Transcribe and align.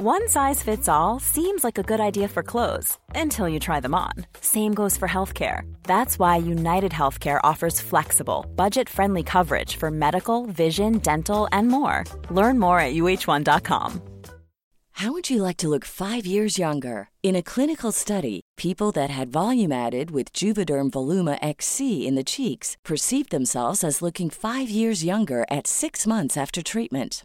One 0.00 0.28
size 0.28 0.62
fits 0.62 0.88
all 0.88 1.18
seems 1.18 1.64
like 1.64 1.76
a 1.76 1.82
good 1.82 1.98
idea 1.98 2.28
for 2.28 2.44
clothes 2.44 2.98
until 3.16 3.48
you 3.48 3.58
try 3.58 3.80
them 3.80 3.96
on. 3.96 4.12
Same 4.40 4.72
goes 4.72 4.96
for 4.96 5.08
healthcare. 5.08 5.62
That's 5.82 6.20
why 6.20 6.36
United 6.36 6.92
Healthcare 6.92 7.40
offers 7.42 7.80
flexible, 7.80 8.46
budget 8.54 8.88
friendly 8.88 9.24
coverage 9.24 9.74
for 9.74 9.90
medical, 9.90 10.46
vision, 10.46 10.98
dental, 10.98 11.48
and 11.50 11.66
more. 11.66 12.04
Learn 12.30 12.60
more 12.60 12.78
at 12.78 12.94
uh1.com. 12.94 14.00
How 14.92 15.10
would 15.10 15.30
you 15.30 15.42
like 15.42 15.56
to 15.56 15.68
look 15.68 15.84
five 15.84 16.24
years 16.24 16.58
younger? 16.58 17.08
In 17.24 17.34
a 17.34 17.42
clinical 17.42 17.90
study, 17.90 18.40
people 18.56 18.92
that 18.92 19.10
had 19.10 19.32
volume 19.32 19.72
added 19.72 20.12
with 20.12 20.32
Juvederm 20.32 20.90
Voluma 20.90 21.38
XC 21.42 22.06
in 22.06 22.14
the 22.14 22.22
cheeks 22.22 22.76
perceived 22.84 23.30
themselves 23.30 23.82
as 23.82 24.00
looking 24.00 24.30
five 24.30 24.70
years 24.70 25.02
younger 25.02 25.44
at 25.50 25.66
six 25.66 26.06
months 26.06 26.36
after 26.36 26.62
treatment. 26.62 27.24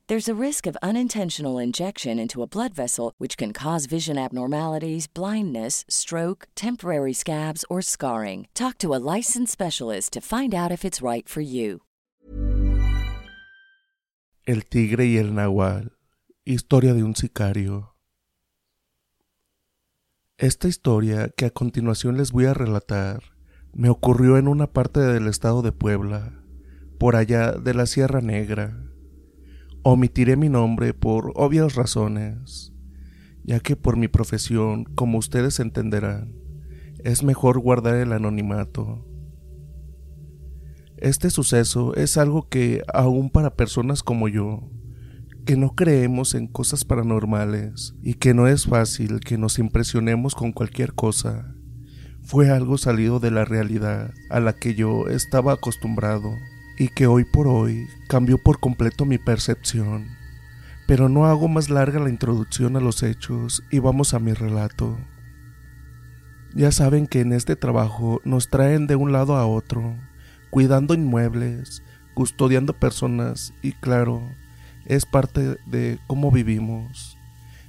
There's 0.11 0.27
a 0.27 0.35
risk 0.47 0.67
of 0.67 0.75
unintentional 0.83 1.57
injection 1.57 2.19
into 2.19 2.43
a 2.43 2.45
blood 2.45 2.73
vessel, 2.73 3.13
which 3.17 3.37
can 3.37 3.53
cause 3.53 3.85
vision 3.85 4.17
abnormalities, 4.17 5.07
blindness, 5.07 5.85
stroke, 5.87 6.49
temporary 6.53 7.13
scabs, 7.13 7.63
or 7.69 7.81
scarring. 7.81 8.49
Talk 8.53 8.77
to 8.79 8.93
a 8.93 8.99
licensed 8.99 9.53
specialist 9.53 10.11
to 10.11 10.19
find 10.19 10.53
out 10.53 10.69
if 10.69 10.83
it's 10.83 11.01
right 11.01 11.29
for 11.29 11.39
you. 11.39 11.83
El 14.45 14.63
tigre 14.63 15.05
y 15.05 15.15
el 15.15 15.33
nahual. 15.33 15.93
Historia 16.43 16.93
de 16.93 17.05
un 17.05 17.15
sicario. 17.15 17.95
Esta 20.37 20.67
historia 20.67 21.29
que 21.29 21.45
a 21.45 21.51
continuación 21.51 22.17
les 22.17 22.33
voy 22.33 22.47
a 22.47 22.53
relatar 22.53 23.31
me 23.71 23.87
ocurrió 23.87 24.37
en 24.37 24.49
una 24.49 24.67
parte 24.67 24.99
del 24.99 25.27
estado 25.27 25.61
de 25.61 25.71
Puebla, 25.71 26.33
por 26.99 27.15
allá 27.15 27.53
de 27.53 27.73
la 27.73 27.85
Sierra 27.85 28.19
Negra. 28.19 28.90
Omitiré 29.83 30.35
mi 30.35 30.47
nombre 30.47 30.93
por 30.93 31.31
obvias 31.33 31.73
razones, 31.73 32.71
ya 33.43 33.59
que 33.59 33.75
por 33.75 33.97
mi 33.97 34.07
profesión, 34.07 34.83
como 34.83 35.17
ustedes 35.17 35.59
entenderán, 35.59 36.35
es 37.03 37.23
mejor 37.23 37.59
guardar 37.59 37.95
el 37.95 38.13
anonimato. 38.13 39.03
Este 40.97 41.31
suceso 41.31 41.95
es 41.95 42.17
algo 42.17 42.47
que, 42.47 42.83
aún 42.93 43.31
para 43.31 43.55
personas 43.55 44.03
como 44.03 44.27
yo, 44.27 44.69
que 45.45 45.57
no 45.57 45.73
creemos 45.73 46.35
en 46.35 46.45
cosas 46.45 46.85
paranormales 46.85 47.95
y 48.03 48.13
que 48.13 48.35
no 48.35 48.47
es 48.47 48.67
fácil 48.67 49.19
que 49.19 49.39
nos 49.39 49.57
impresionemos 49.57 50.35
con 50.35 50.51
cualquier 50.51 50.93
cosa, 50.93 51.55
fue 52.21 52.51
algo 52.51 52.77
salido 52.77 53.19
de 53.19 53.31
la 53.31 53.45
realidad 53.45 54.11
a 54.29 54.39
la 54.39 54.53
que 54.53 54.75
yo 54.75 55.07
estaba 55.07 55.53
acostumbrado 55.53 56.29
y 56.81 56.87
que 56.87 57.05
hoy 57.05 57.25
por 57.25 57.47
hoy 57.47 57.87
cambió 58.07 58.39
por 58.39 58.59
completo 58.59 59.05
mi 59.05 59.19
percepción. 59.19 60.17
Pero 60.87 61.09
no 61.09 61.27
hago 61.27 61.47
más 61.47 61.69
larga 61.69 61.99
la 61.99 62.09
introducción 62.09 62.75
a 62.75 62.79
los 62.79 63.03
hechos 63.03 63.63
y 63.69 63.77
vamos 63.77 64.15
a 64.15 64.19
mi 64.19 64.33
relato. 64.33 64.97
Ya 66.55 66.71
saben 66.71 67.05
que 67.05 67.21
en 67.21 67.33
este 67.33 67.55
trabajo 67.55 68.19
nos 68.23 68.49
traen 68.49 68.87
de 68.87 68.95
un 68.95 69.11
lado 69.11 69.35
a 69.35 69.45
otro, 69.45 69.95
cuidando 70.49 70.95
inmuebles, 70.95 71.83
custodiando 72.15 72.73
personas 72.73 73.53
y 73.61 73.73
claro, 73.73 74.23
es 74.85 75.05
parte 75.05 75.59
de 75.67 75.99
cómo 76.07 76.31
vivimos, 76.31 77.15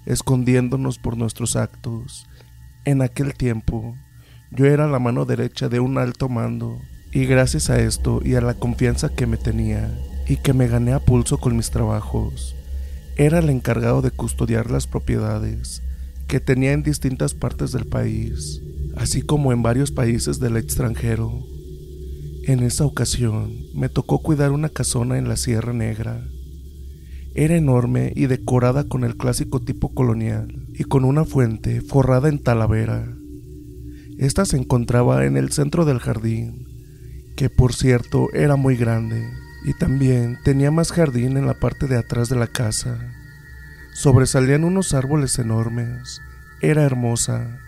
escondiéndonos 0.06 0.98
por 0.98 1.18
nuestros 1.18 1.54
actos. 1.54 2.26
En 2.86 3.02
aquel 3.02 3.34
tiempo, 3.34 3.94
yo 4.50 4.64
era 4.64 4.86
la 4.86 4.98
mano 4.98 5.26
derecha 5.26 5.68
de 5.68 5.80
un 5.80 5.98
alto 5.98 6.30
mando 6.30 6.80
y 7.12 7.26
gracias 7.26 7.68
a 7.68 7.78
esto 7.78 8.20
y 8.24 8.34
a 8.34 8.40
la 8.40 8.54
confianza 8.54 9.10
que 9.10 9.26
me 9.26 9.36
tenía 9.36 9.92
y 10.26 10.36
que 10.38 10.54
me 10.54 10.66
gané 10.66 10.92
a 10.92 11.00
pulso 11.00 11.38
con 11.38 11.56
mis 11.56 11.70
trabajos, 11.70 12.56
era 13.16 13.40
el 13.40 13.50
encargado 13.50 14.00
de 14.00 14.10
custodiar 14.10 14.70
las 14.70 14.86
propiedades 14.86 15.82
que 16.26 16.40
tenía 16.40 16.72
en 16.72 16.82
distintas 16.82 17.34
partes 17.34 17.72
del 17.72 17.84
país, 17.84 18.62
así 18.96 19.20
como 19.20 19.52
en 19.52 19.62
varios 19.62 19.90
países 19.90 20.40
del 20.40 20.56
extranjero. 20.56 21.44
En 22.44 22.60
esa 22.60 22.86
ocasión 22.86 23.54
me 23.74 23.90
tocó 23.90 24.22
cuidar 24.22 24.50
una 24.50 24.70
casona 24.70 25.18
en 25.18 25.28
la 25.28 25.36
Sierra 25.36 25.74
Negra. 25.74 26.26
Era 27.34 27.56
enorme 27.56 28.12
y 28.16 28.26
decorada 28.26 28.84
con 28.84 29.04
el 29.04 29.16
clásico 29.18 29.60
tipo 29.60 29.92
colonial 29.92 30.66
y 30.72 30.84
con 30.84 31.04
una 31.04 31.26
fuente 31.26 31.82
forrada 31.82 32.30
en 32.30 32.38
talavera. 32.38 33.14
Esta 34.18 34.46
se 34.46 34.56
encontraba 34.56 35.26
en 35.26 35.36
el 35.36 35.52
centro 35.52 35.84
del 35.84 35.98
jardín, 35.98 36.71
que 37.36 37.50
por 37.50 37.74
cierto 37.74 38.28
era 38.32 38.56
muy 38.56 38.76
grande, 38.76 39.30
y 39.64 39.74
también 39.74 40.38
tenía 40.44 40.70
más 40.70 40.92
jardín 40.92 41.36
en 41.36 41.46
la 41.46 41.54
parte 41.54 41.86
de 41.86 41.96
atrás 41.96 42.28
de 42.28 42.36
la 42.36 42.46
casa. 42.46 42.98
Sobresalían 43.94 44.64
unos 44.64 44.94
árboles 44.94 45.38
enormes. 45.38 46.20
Era 46.60 46.82
hermosa 46.82 47.58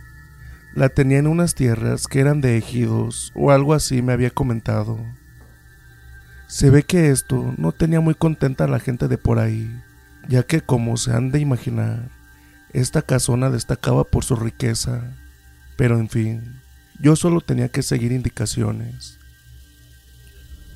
la 0.75 0.89
tenía 0.89 1.19
en 1.19 1.29
unas 1.29 1.55
tierras 1.55 2.09
que 2.09 2.19
eran 2.19 2.41
de 2.41 2.57
ejidos 2.57 3.31
o 3.35 3.53
algo 3.53 3.75
así 3.75 4.03
me 4.03 4.13
había 4.13 4.31
comentado. 4.31 4.99
Se 6.49 6.69
ve 6.69 6.83
que 6.83 7.11
esto 7.11 7.55
no 7.57 7.73
tenía 7.73 8.01
muy 8.01 8.15
contenta 8.15 8.65
a 8.65 8.69
la 8.69 8.81
gente 8.81 9.07
de 9.07 9.17
por 9.17 9.39
ahí, 9.39 9.71
ya 10.29 10.43
que 10.43 10.61
como 10.61 10.97
se 10.97 11.13
han 11.13 11.31
de 11.31 11.39
imaginar, 11.39 12.11
esta 12.73 13.03
casona 13.03 13.51
destacaba 13.51 14.03
por 14.03 14.25
su 14.25 14.35
riqueza. 14.35 15.15
Pero 15.77 15.99
en 15.99 16.09
fin, 16.09 16.61
yo 17.01 17.15
solo 17.15 17.41
tenía 17.41 17.69
que 17.69 17.83
seguir 17.83 18.11
indicaciones. 18.11 19.21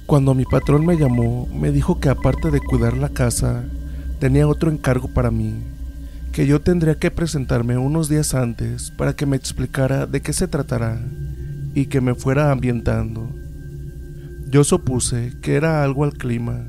Cuando 0.09 0.33
mi 0.33 0.47
patrón 0.47 0.87
me 0.87 0.97
llamó, 0.97 1.47
me 1.55 1.71
dijo 1.71 2.01
que 2.01 2.09
aparte 2.09 2.51
de 2.51 2.61
cuidar 2.61 2.97
la 2.97 3.11
casa, 3.11 3.67
tenía 4.19 4.49
otro 4.49 4.71
encargo 4.71 5.09
para 5.09 5.31
mí 5.31 5.63
que 6.33 6.47
yo 6.47 6.63
tendría 6.63 6.95
que 6.95 7.11
presentarme 7.11 7.77
unos 7.77 8.09
días 8.09 8.35
antes 8.35 8.91
para 8.91 9.15
que 9.15 9.27
me 9.27 9.37
explicara 9.37 10.07
de 10.07 10.23
qué 10.23 10.33
se 10.33 10.49
tratará 10.49 10.99
y 11.75 11.87
que 11.87 12.01
me 12.01 12.15
fuera 12.15 12.51
ambientando. 12.51 13.29
Yo 14.49 14.65
supuse 14.65 15.35
que 15.43 15.57
era 15.57 15.85
algo 15.85 16.05
al 16.05 16.15
clima, 16.15 16.65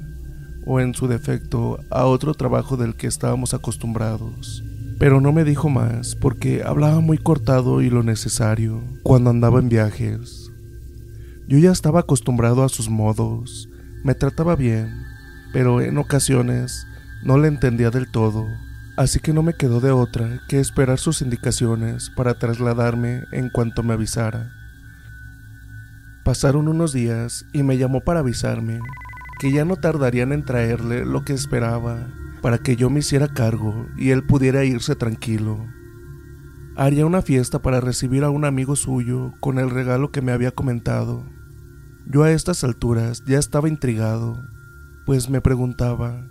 o 0.65 0.81
en 0.81 0.93
su 0.93 1.07
defecto 1.07 1.79
a 1.89 2.03
otro 2.07 2.33
trabajo 2.33 2.75
del 2.75 2.95
que 2.95 3.07
estábamos 3.07 3.53
acostumbrados, 3.53 4.65
pero 4.97 5.21
no 5.21 5.31
me 5.31 5.45
dijo 5.45 5.69
más 5.69 6.13
porque 6.13 6.61
hablaba 6.65 6.99
muy 6.99 7.17
cortado 7.17 7.81
y 7.81 7.89
lo 7.89 8.03
necesario 8.03 8.83
cuando 9.01 9.29
andaba 9.29 9.59
en 9.61 9.69
viajes. 9.69 10.48
Yo 11.49 11.57
ya 11.57 11.71
estaba 11.71 11.99
acostumbrado 11.99 12.63
a 12.63 12.69
sus 12.69 12.89
modos, 12.89 13.67
me 14.05 14.15
trataba 14.15 14.55
bien, 14.55 15.03
pero 15.51 15.81
en 15.81 15.97
ocasiones 15.97 16.87
no 17.25 17.37
le 17.37 17.49
entendía 17.49 17.89
del 17.89 18.09
todo 18.09 18.45
así 18.99 19.21
que 19.21 19.31
no 19.31 19.43
me 19.43 19.53
quedó 19.53 19.79
de 19.79 19.91
otra 19.91 20.41
que 20.49 20.59
esperar 20.59 20.99
sus 20.99 21.21
indicaciones 21.21 22.11
para 22.17 22.37
trasladarme 22.37 23.23
en 23.31 23.49
cuanto 23.49 23.81
me 23.81 23.93
avisara. 23.93 24.51
Pasaron 26.25 26.67
unos 26.67 26.91
días 26.91 27.45
y 27.53 27.63
me 27.63 27.77
llamó 27.77 28.01
para 28.01 28.19
avisarme 28.19 28.81
que 29.39 29.53
ya 29.53 29.63
no 29.63 29.77
tardarían 29.77 30.33
en 30.33 30.43
traerle 30.43 31.05
lo 31.05 31.23
que 31.23 31.31
esperaba 31.31 32.09
para 32.41 32.57
que 32.57 32.75
yo 32.75 32.89
me 32.89 32.99
hiciera 32.99 33.29
cargo 33.29 33.87
y 33.95 34.09
él 34.09 34.25
pudiera 34.25 34.65
irse 34.65 34.95
tranquilo. 34.95 35.65
Haría 36.75 37.05
una 37.05 37.21
fiesta 37.21 37.61
para 37.61 37.79
recibir 37.79 38.25
a 38.25 38.29
un 38.29 38.43
amigo 38.43 38.75
suyo 38.75 39.31
con 39.39 39.59
el 39.59 39.69
regalo 39.69 40.11
que 40.11 40.21
me 40.21 40.33
había 40.33 40.51
comentado. 40.51 41.23
Yo 42.07 42.23
a 42.23 42.31
estas 42.31 42.63
alturas 42.63 43.23
ya 43.25 43.37
estaba 43.39 43.69
intrigado, 43.69 44.41
pues 45.05 45.29
me 45.29 45.41
preguntaba 45.41 46.25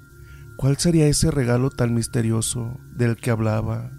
¿Cuál 0.59 0.77
sería 0.77 1.07
ese 1.07 1.31
regalo 1.31 1.71
tan 1.71 1.95
misterioso 1.95 2.81
del 2.91 3.15
que 3.15 3.31
hablaba? 3.31 3.93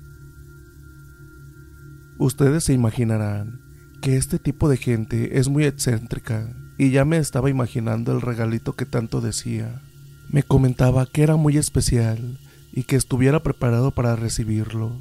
Ustedes 2.17 2.65
se 2.65 2.73
imaginarán 2.73 3.61
que 4.01 4.17
este 4.17 4.39
tipo 4.39 4.67
de 4.67 4.75
gente 4.75 5.39
es 5.39 5.47
muy 5.47 5.63
excéntrica 5.63 6.53
y 6.77 6.89
ya 6.89 7.05
me 7.05 7.15
estaba 7.15 7.49
imaginando 7.49 8.11
el 8.11 8.19
regalito 8.19 8.73
que 8.73 8.85
tanto 8.85 9.21
decía. 9.21 9.81
Me 10.27 10.43
comentaba 10.43 11.05
que 11.05 11.23
era 11.23 11.37
muy 11.37 11.55
especial 11.55 12.37
y 12.73 12.83
que 12.83 12.97
estuviera 12.97 13.41
preparado 13.41 13.91
para 13.91 14.17
recibirlo. 14.17 14.91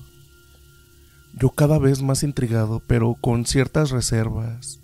Yo 1.35 1.50
cada 1.50 1.81
vez 1.81 2.03
más 2.03 2.23
intrigado, 2.23 2.85
pero 2.87 3.17
con 3.20 3.47
ciertas 3.47 3.91
reservas, 3.91 4.79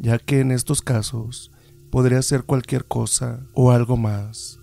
ya 0.00 0.18
que 0.18 0.40
en 0.40 0.50
estos 0.50 0.80
casos 0.80 1.52
podría 1.90 2.22
ser 2.22 2.44
cualquier 2.44 2.86
cosa 2.86 3.40
o 3.52 3.70
algo 3.70 3.96
más. 3.96 4.58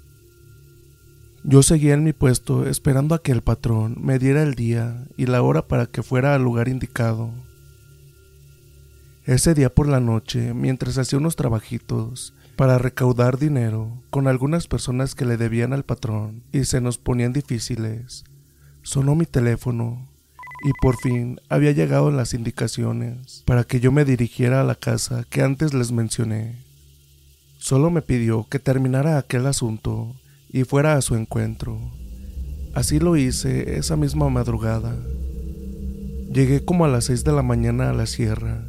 Yo 1.44 1.63
seguía 1.63 1.94
en 1.94 2.04
mi 2.04 2.12
puesto 2.12 2.68
esperando 2.68 3.16
a 3.16 3.22
que 3.22 3.31
el 3.31 3.42
patrón 3.42 3.95
me 4.01 4.19
diera 4.19 4.42
el 4.42 4.56
día 4.56 5.07
y 5.16 5.28
la 5.28 5.42
hora 5.42 5.68
para 5.68 5.86
que 5.86 6.04
fuera 6.04 6.34
al 6.34 6.44
lugar 6.44 6.68
indicado. 6.68 7.31
Ese 9.25 9.54
día 9.54 9.74
por 9.74 9.88
la 9.88 10.00
noche, 10.00 10.54
mientras 10.54 10.98
hacía 10.98 11.19
unos 11.19 11.36
trabajitos 11.36 12.34
para 12.56 12.80
recaudar 12.80 13.38
dinero 13.38 14.01
con 14.10 14.28
algunas 14.28 14.68
personas 14.68 15.13
que 15.16 15.25
le 15.25 15.38
debían 15.38 15.72
al 15.72 15.84
patrón 15.84 16.44
y 16.51 16.66
se 16.66 16.81
nos 16.81 16.98
ponían 16.98 17.31
difíciles, 17.31 18.24
sonó 18.81 19.16
mi 19.16 19.25
teléfono 19.25 20.07
y 20.63 20.71
por 20.81 20.98
fin 20.98 21.39
había 21.50 21.71
llegado 21.71 22.12
las 22.12 22.33
indicaciones 22.33 23.44
para 23.45 23.63
que 23.63 23.80
yo 23.80 23.92
me 23.92 24.06
dirigiera 24.06 24.62
a 24.62 24.63
la 24.63 24.75
casa 24.75 25.25
que 25.30 25.42
antes 25.42 25.74
les 25.74 25.92
mencioné. 25.92 26.65
Solo 27.57 27.89
me 27.89 28.01
pidió 28.01 28.48
que 28.50 28.59
terminara 28.59 29.18
aquel 29.18 29.45
asunto 29.45 30.15
y 30.50 30.63
fuera 30.63 30.95
a 30.95 31.01
su 31.01 31.15
encuentro. 31.15 31.80
Así 32.74 33.00
lo 33.00 33.18
hice 33.18 33.77
esa 33.77 33.95
misma 33.98 34.30
madrugada. 34.30 34.95
Llegué 36.31 36.63
como 36.63 36.86
a 36.86 36.88
las 36.88 37.06
seis 37.06 37.24
de 37.24 37.31
la 37.31 37.42
mañana 37.42 37.89
a 37.89 37.94
la 37.94 38.06
sierra. 38.06 38.68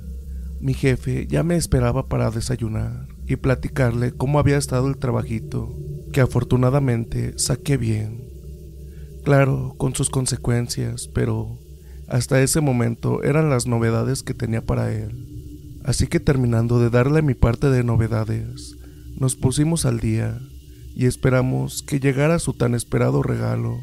Mi 0.60 0.74
jefe 0.74 1.26
ya 1.26 1.42
me 1.42 1.56
esperaba 1.56 2.08
para 2.08 2.30
desayunar 2.30 3.06
y 3.26 3.36
platicarle 3.36 4.12
cómo 4.12 4.38
había 4.38 4.56
estado 4.56 4.88
el 4.88 4.96
trabajito, 4.96 5.74
que 6.12 6.20
afortunadamente 6.20 7.38
saqué 7.38 7.76
bien. 7.76 8.24
Claro, 9.24 9.74
con 9.76 9.94
sus 9.94 10.08
consecuencias, 10.08 11.08
pero 11.08 11.58
hasta 12.08 12.40
ese 12.40 12.60
momento 12.60 13.22
eran 13.22 13.50
las 13.50 13.66
novedades 13.66 14.22
que 14.22 14.34
tenía 14.34 14.64
para 14.64 14.92
él. 14.92 15.80
Así 15.84 16.06
que 16.06 16.20
terminando 16.20 16.80
de 16.80 16.90
darle 16.90 17.22
mi 17.22 17.34
parte 17.34 17.70
de 17.70 17.84
novedades, 17.84 18.76
nos 19.16 19.36
pusimos 19.36 19.84
al 19.84 20.00
día 20.00 20.38
y 20.94 21.06
esperamos 21.06 21.82
que 21.82 22.00
llegara 22.00 22.38
su 22.38 22.54
tan 22.54 22.74
esperado 22.74 23.22
regalo. 23.22 23.78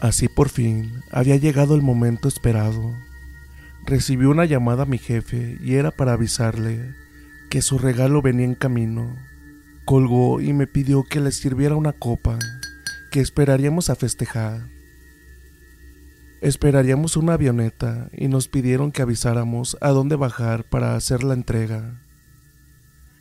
Así 0.00 0.28
por 0.28 0.48
fin 0.48 0.90
había 1.10 1.36
llegado 1.36 1.74
el 1.74 1.82
momento 1.82 2.28
esperado. 2.28 2.92
Recibí 3.84 4.26
una 4.26 4.44
llamada 4.44 4.82
a 4.82 4.86
mi 4.86 4.98
jefe 4.98 5.58
y 5.62 5.74
era 5.74 5.90
para 5.90 6.14
avisarle 6.14 6.94
que 7.50 7.62
su 7.62 7.78
regalo 7.78 8.22
venía 8.22 8.46
en 8.46 8.54
camino. 8.54 9.16
Colgó 9.84 10.40
y 10.40 10.52
me 10.52 10.66
pidió 10.66 11.04
que 11.04 11.20
le 11.20 11.30
sirviera 11.30 11.76
una 11.76 11.92
copa, 11.92 12.38
que 13.10 13.20
esperaríamos 13.20 13.88
a 13.88 13.94
festejar. 13.94 14.75
Esperaríamos 16.40 17.16
una 17.16 17.34
avioneta 17.34 18.10
y 18.16 18.28
nos 18.28 18.48
pidieron 18.48 18.92
que 18.92 19.02
avisáramos 19.02 19.76
a 19.80 19.90
dónde 19.90 20.16
bajar 20.16 20.68
para 20.68 20.96
hacer 20.96 21.24
la 21.24 21.34
entrega. 21.34 22.02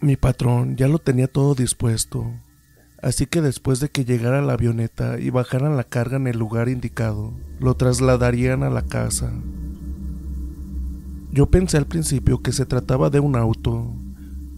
Mi 0.01 0.15
patrón 0.17 0.75
ya 0.75 0.87
lo 0.87 0.99
tenía 0.99 1.27
todo 1.27 1.55
dispuesto 1.55 2.33
así 3.05 3.27
que 3.27 3.39
después 3.41 3.79
de 3.79 3.89
que 3.89 4.03
llegara 4.03 4.41
la 4.41 4.53
avioneta 4.53 5.19
y 5.19 5.29
bajaran 5.29 5.77
la 5.77 5.83
carga 5.83 6.17
en 6.17 6.25
el 6.25 6.39
lugar 6.39 6.69
indicado, 6.69 7.33
lo 7.59 7.75
trasladarían 7.75 8.63
a 8.63 8.71
la 8.71 8.81
casa. 8.81 9.31
Yo 11.31 11.51
pensé 11.51 11.77
al 11.77 11.85
principio 11.85 12.41
que 12.41 12.51
se 12.51 12.65
trataba 12.65 13.11
de 13.11 13.19
un 13.19 13.35
auto. 13.35 13.93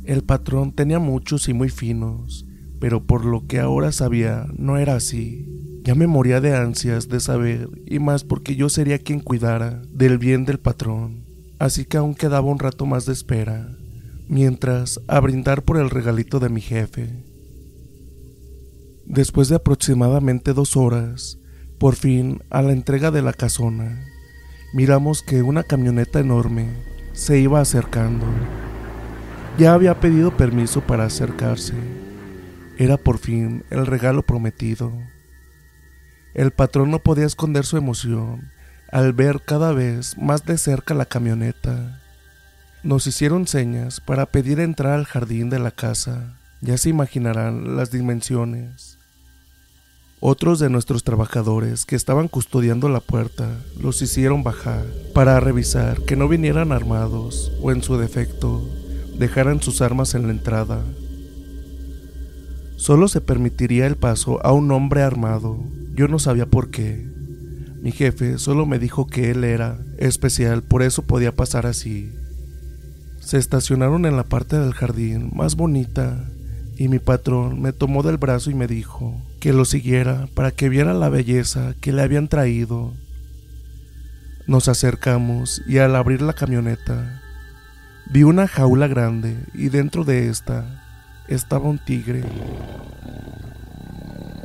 El 0.05 0.23
patrón 0.23 0.71
tenía 0.71 0.97
muchos 0.97 1.49
y 1.49 1.53
muy 1.53 1.67
finos, 1.67 2.45
pero 2.79 3.05
por 3.05 3.25
lo 3.25 3.47
que 3.47 3.59
ahora 3.59 3.91
sabía 3.91 4.45
no 4.55 4.77
era 4.77 4.95
así. 4.95 5.45
Ya 5.87 5.95
me 5.95 6.05
moría 6.05 6.41
de 6.41 6.53
ansias 6.53 7.07
de 7.07 7.21
saber, 7.21 7.69
y 7.85 7.99
más 7.99 8.25
porque 8.25 8.57
yo 8.57 8.67
sería 8.67 8.99
quien 8.99 9.21
cuidara 9.21 9.81
del 9.89 10.17
bien 10.17 10.43
del 10.43 10.59
patrón, 10.59 11.23
así 11.59 11.85
que 11.85 11.95
aún 11.95 12.13
quedaba 12.13 12.51
un 12.51 12.59
rato 12.59 12.85
más 12.85 13.05
de 13.05 13.13
espera, 13.13 13.69
mientras 14.27 14.99
a 15.07 15.17
brindar 15.21 15.63
por 15.63 15.77
el 15.77 15.89
regalito 15.89 16.41
de 16.41 16.49
mi 16.49 16.59
jefe. 16.59 17.23
Después 19.05 19.47
de 19.47 19.55
aproximadamente 19.55 20.51
dos 20.51 20.75
horas, 20.75 21.39
por 21.79 21.95
fin, 21.95 22.41
a 22.49 22.61
la 22.61 22.73
entrega 22.73 23.09
de 23.09 23.21
la 23.21 23.31
casona, 23.31 24.03
miramos 24.73 25.21
que 25.21 25.41
una 25.41 25.63
camioneta 25.63 26.19
enorme 26.19 26.67
se 27.13 27.39
iba 27.39 27.61
acercando. 27.61 28.25
Ya 29.57 29.73
había 29.73 30.01
pedido 30.01 30.35
permiso 30.35 30.81
para 30.81 31.05
acercarse. 31.05 31.75
Era 32.77 32.97
por 32.97 33.19
fin 33.19 33.63
el 33.69 33.85
regalo 33.85 34.23
prometido. 34.23 34.91
El 36.37 36.51
patrón 36.51 36.91
no 36.91 36.99
podía 36.99 37.25
esconder 37.25 37.65
su 37.65 37.77
emoción 37.77 38.51
al 38.91 39.11
ver 39.11 39.41
cada 39.43 39.73
vez 39.73 40.19
más 40.19 40.45
de 40.45 40.59
cerca 40.59 40.93
la 40.93 41.05
camioneta. 41.05 41.99
Nos 42.83 43.07
hicieron 43.07 43.47
señas 43.47 43.99
para 43.99 44.27
pedir 44.27 44.59
entrar 44.59 44.93
al 44.93 45.05
jardín 45.05 45.49
de 45.49 45.57
la 45.57 45.71
casa. 45.71 46.37
Ya 46.61 46.77
se 46.77 46.89
imaginarán 46.89 47.75
las 47.75 47.89
dimensiones. 47.89 48.99
Otros 50.19 50.59
de 50.59 50.69
nuestros 50.69 51.03
trabajadores 51.03 51.85
que 51.85 51.95
estaban 51.95 52.27
custodiando 52.27 52.87
la 52.87 52.99
puerta 52.99 53.49
los 53.81 53.99
hicieron 54.03 54.43
bajar 54.43 54.85
para 55.15 55.39
revisar 55.39 56.03
que 56.03 56.15
no 56.15 56.27
vinieran 56.27 56.71
armados 56.71 57.51
o 57.63 57.71
en 57.71 57.81
su 57.81 57.97
defecto 57.97 58.63
dejaran 59.17 59.59
sus 59.59 59.81
armas 59.81 60.13
en 60.13 60.27
la 60.27 60.33
entrada. 60.33 60.83
Solo 62.75 63.07
se 63.07 63.21
permitiría 63.21 63.87
el 63.87 63.95
paso 63.95 64.39
a 64.45 64.51
un 64.51 64.69
hombre 64.69 65.01
armado. 65.01 65.57
Yo 65.97 66.07
no 66.07 66.19
sabía 66.19 66.45
por 66.45 66.69
qué. 66.69 67.07
Mi 67.81 67.91
jefe 67.91 68.37
solo 68.37 68.67
me 68.67 68.77
dijo 68.77 69.07
que 69.07 69.31
él 69.31 69.43
era 69.43 69.79
especial, 69.97 70.61
por 70.61 70.83
eso 70.83 71.01
podía 71.01 71.35
pasar 71.35 71.65
así. 71.65 72.13
Se 73.19 73.39
estacionaron 73.39 74.05
en 74.05 74.15
la 74.15 74.23
parte 74.23 74.59
del 74.59 74.73
jardín 74.73 75.31
más 75.33 75.55
bonita 75.55 76.29
y 76.77 76.87
mi 76.87 76.99
patrón 76.99 77.63
me 77.63 77.73
tomó 77.73 78.03
del 78.03 78.17
brazo 78.17 78.51
y 78.51 78.53
me 78.53 78.67
dijo 78.67 79.19
que 79.39 79.53
lo 79.53 79.65
siguiera 79.65 80.27
para 80.35 80.51
que 80.51 80.69
viera 80.69 80.93
la 80.93 81.09
belleza 81.09 81.73
que 81.81 81.91
le 81.91 82.03
habían 82.03 82.27
traído. 82.27 82.93
Nos 84.45 84.67
acercamos 84.67 85.63
y 85.67 85.79
al 85.79 85.95
abrir 85.95 86.21
la 86.21 86.33
camioneta 86.33 87.23
vi 88.11 88.21
una 88.21 88.47
jaula 88.47 88.87
grande 88.87 89.35
y 89.55 89.69
dentro 89.69 90.03
de 90.03 90.29
esta 90.29 90.83
estaba 91.27 91.67
un 91.67 91.79
tigre. 91.79 92.23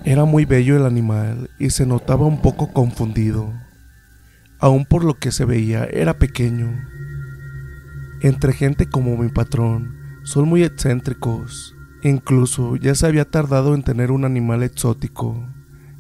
Era 0.04 0.24
muy 0.24 0.44
bello 0.44 0.76
el 0.76 0.86
animal 0.86 1.50
y 1.58 1.70
se 1.70 1.86
notaba 1.86 2.26
un 2.26 2.42
poco 2.42 2.72
confundido. 2.72 3.52
Aún 4.58 4.84
por 4.84 5.04
lo 5.04 5.14
que 5.14 5.32
se 5.32 5.44
veía 5.44 5.84
era 5.84 6.18
pequeño. 6.18 6.70
Entre 8.20 8.52
gente 8.52 8.86
como 8.86 9.16
mi 9.16 9.28
patrón 9.28 9.96
son 10.24 10.48
muy 10.48 10.62
excéntricos 10.62 11.74
Incluso 12.02 12.74
ya 12.74 12.96
se 12.96 13.06
había 13.06 13.30
tardado 13.30 13.76
en 13.76 13.84
tener 13.84 14.10
un 14.10 14.24
animal 14.24 14.64
exótico 14.64 15.48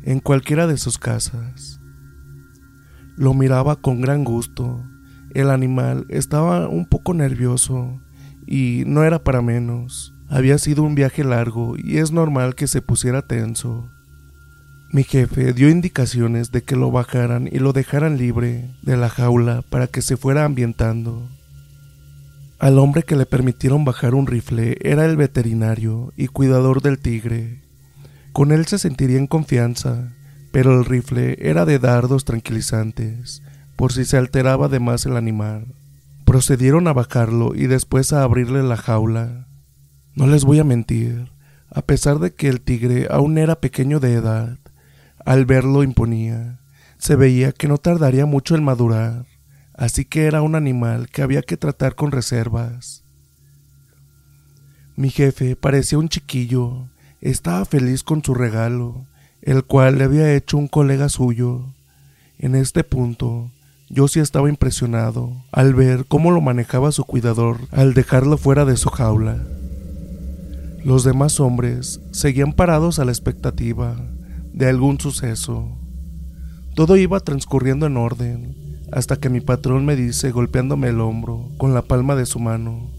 en 0.02 0.18
cualquiera 0.18 0.66
de 0.66 0.76
sus 0.76 0.98
casas. 0.98 1.80
Lo 3.16 3.34
miraba 3.34 3.76
con 3.76 4.00
gran 4.00 4.24
gusto. 4.24 4.84
El 5.30 5.48
animal 5.48 6.06
estaba 6.08 6.68
un 6.68 6.86
poco 6.86 7.14
nervioso 7.14 8.02
y 8.48 8.82
no 8.84 9.04
era 9.04 9.22
para 9.22 9.42
menos. 9.42 10.12
Había 10.32 10.56
sido 10.56 10.82
un 10.82 10.94
viaje 10.94 11.24
largo 11.24 11.74
y 11.76 11.98
es 11.98 12.10
normal 12.10 12.54
que 12.54 12.66
se 12.66 12.80
pusiera 12.80 13.20
tenso. 13.20 13.90
Mi 14.90 15.04
jefe 15.04 15.52
dio 15.52 15.68
indicaciones 15.68 16.50
de 16.50 16.62
que 16.62 16.74
lo 16.74 16.90
bajaran 16.90 17.50
y 17.52 17.58
lo 17.58 17.74
dejaran 17.74 18.16
libre 18.16 18.70
de 18.80 18.96
la 18.96 19.10
jaula 19.10 19.60
para 19.68 19.88
que 19.88 20.00
se 20.00 20.16
fuera 20.16 20.46
ambientando. 20.46 21.28
Al 22.58 22.78
hombre 22.78 23.02
que 23.02 23.14
le 23.14 23.26
permitieron 23.26 23.84
bajar 23.84 24.14
un 24.14 24.26
rifle 24.26 24.78
era 24.80 25.04
el 25.04 25.18
veterinario 25.18 26.14
y 26.16 26.28
cuidador 26.28 26.80
del 26.80 26.98
tigre. 26.98 27.60
Con 28.32 28.52
él 28.52 28.64
se 28.64 28.78
sentiría 28.78 29.18
en 29.18 29.26
confianza, 29.26 30.14
pero 30.50 30.72
el 30.72 30.86
rifle 30.86 31.36
era 31.42 31.66
de 31.66 31.78
dardos 31.78 32.24
tranquilizantes, 32.24 33.42
por 33.76 33.92
si 33.92 34.06
se 34.06 34.16
alteraba 34.16 34.68
de 34.68 34.80
más 34.80 35.04
el 35.04 35.18
animal. 35.18 35.66
Procedieron 36.24 36.88
a 36.88 36.94
bajarlo 36.94 37.54
y 37.54 37.66
después 37.66 38.14
a 38.14 38.22
abrirle 38.22 38.62
la 38.62 38.78
jaula. 38.78 39.51
No 40.14 40.26
les 40.26 40.44
voy 40.44 40.58
a 40.58 40.64
mentir, 40.64 41.30
a 41.70 41.82
pesar 41.82 42.18
de 42.18 42.34
que 42.34 42.48
el 42.48 42.60
tigre 42.60 43.08
aún 43.10 43.38
era 43.38 43.60
pequeño 43.60 44.00
de 44.00 44.14
edad, 44.14 44.58
al 45.24 45.46
verlo 45.46 45.82
imponía, 45.82 46.60
se 46.98 47.16
veía 47.16 47.52
que 47.52 47.68
no 47.68 47.78
tardaría 47.78 48.26
mucho 48.26 48.54
en 48.54 48.64
madurar 48.64 49.26
así 49.74 50.04
que 50.04 50.26
era 50.26 50.42
un 50.42 50.54
animal 50.54 51.08
que 51.08 51.22
había 51.22 51.42
que 51.42 51.56
tratar 51.56 51.94
con 51.94 52.12
reservas. 52.12 53.04
Mi 54.96 55.10
jefe 55.10 55.56
parecía 55.56 55.98
un 55.98 56.08
chiquillo, 56.08 56.88
estaba 57.20 57.64
feliz 57.64 58.02
con 58.02 58.22
su 58.22 58.34
regalo, 58.34 59.06
el 59.40 59.64
cual 59.64 59.98
le 59.98 60.04
había 60.04 60.34
hecho 60.34 60.58
un 60.58 60.68
colega 60.68 61.08
suyo. 61.08 61.74
En 62.38 62.54
este 62.54 62.84
punto, 62.84 63.50
yo 63.88 64.08
sí 64.08 64.20
estaba 64.20 64.48
impresionado 64.48 65.44
al 65.50 65.74
ver 65.74 66.04
cómo 66.06 66.30
lo 66.30 66.40
manejaba 66.40 66.92
su 66.92 67.04
cuidador 67.04 67.58
al 67.70 67.94
dejarlo 67.94 68.36
fuera 68.36 68.64
de 68.64 68.76
su 68.76 68.90
jaula. 68.90 69.42
Los 70.84 71.04
demás 71.04 71.38
hombres 71.38 72.00
seguían 72.10 72.52
parados 72.54 72.98
a 72.98 73.04
la 73.04 73.12
expectativa 73.12 73.96
de 74.52 74.68
algún 74.68 74.98
suceso. 74.98 75.78
Todo 76.74 76.96
iba 76.96 77.20
transcurriendo 77.20 77.86
en 77.86 77.96
orden, 77.96 78.56
hasta 78.90 79.16
que 79.16 79.28
mi 79.28 79.40
patrón 79.40 79.86
me 79.86 79.94
dice 79.94 80.32
golpeándome 80.32 80.88
el 80.88 81.00
hombro 81.00 81.50
con 81.56 81.72
la 81.72 81.82
palma 81.82 82.16
de 82.16 82.26
su 82.26 82.40
mano, 82.40 82.90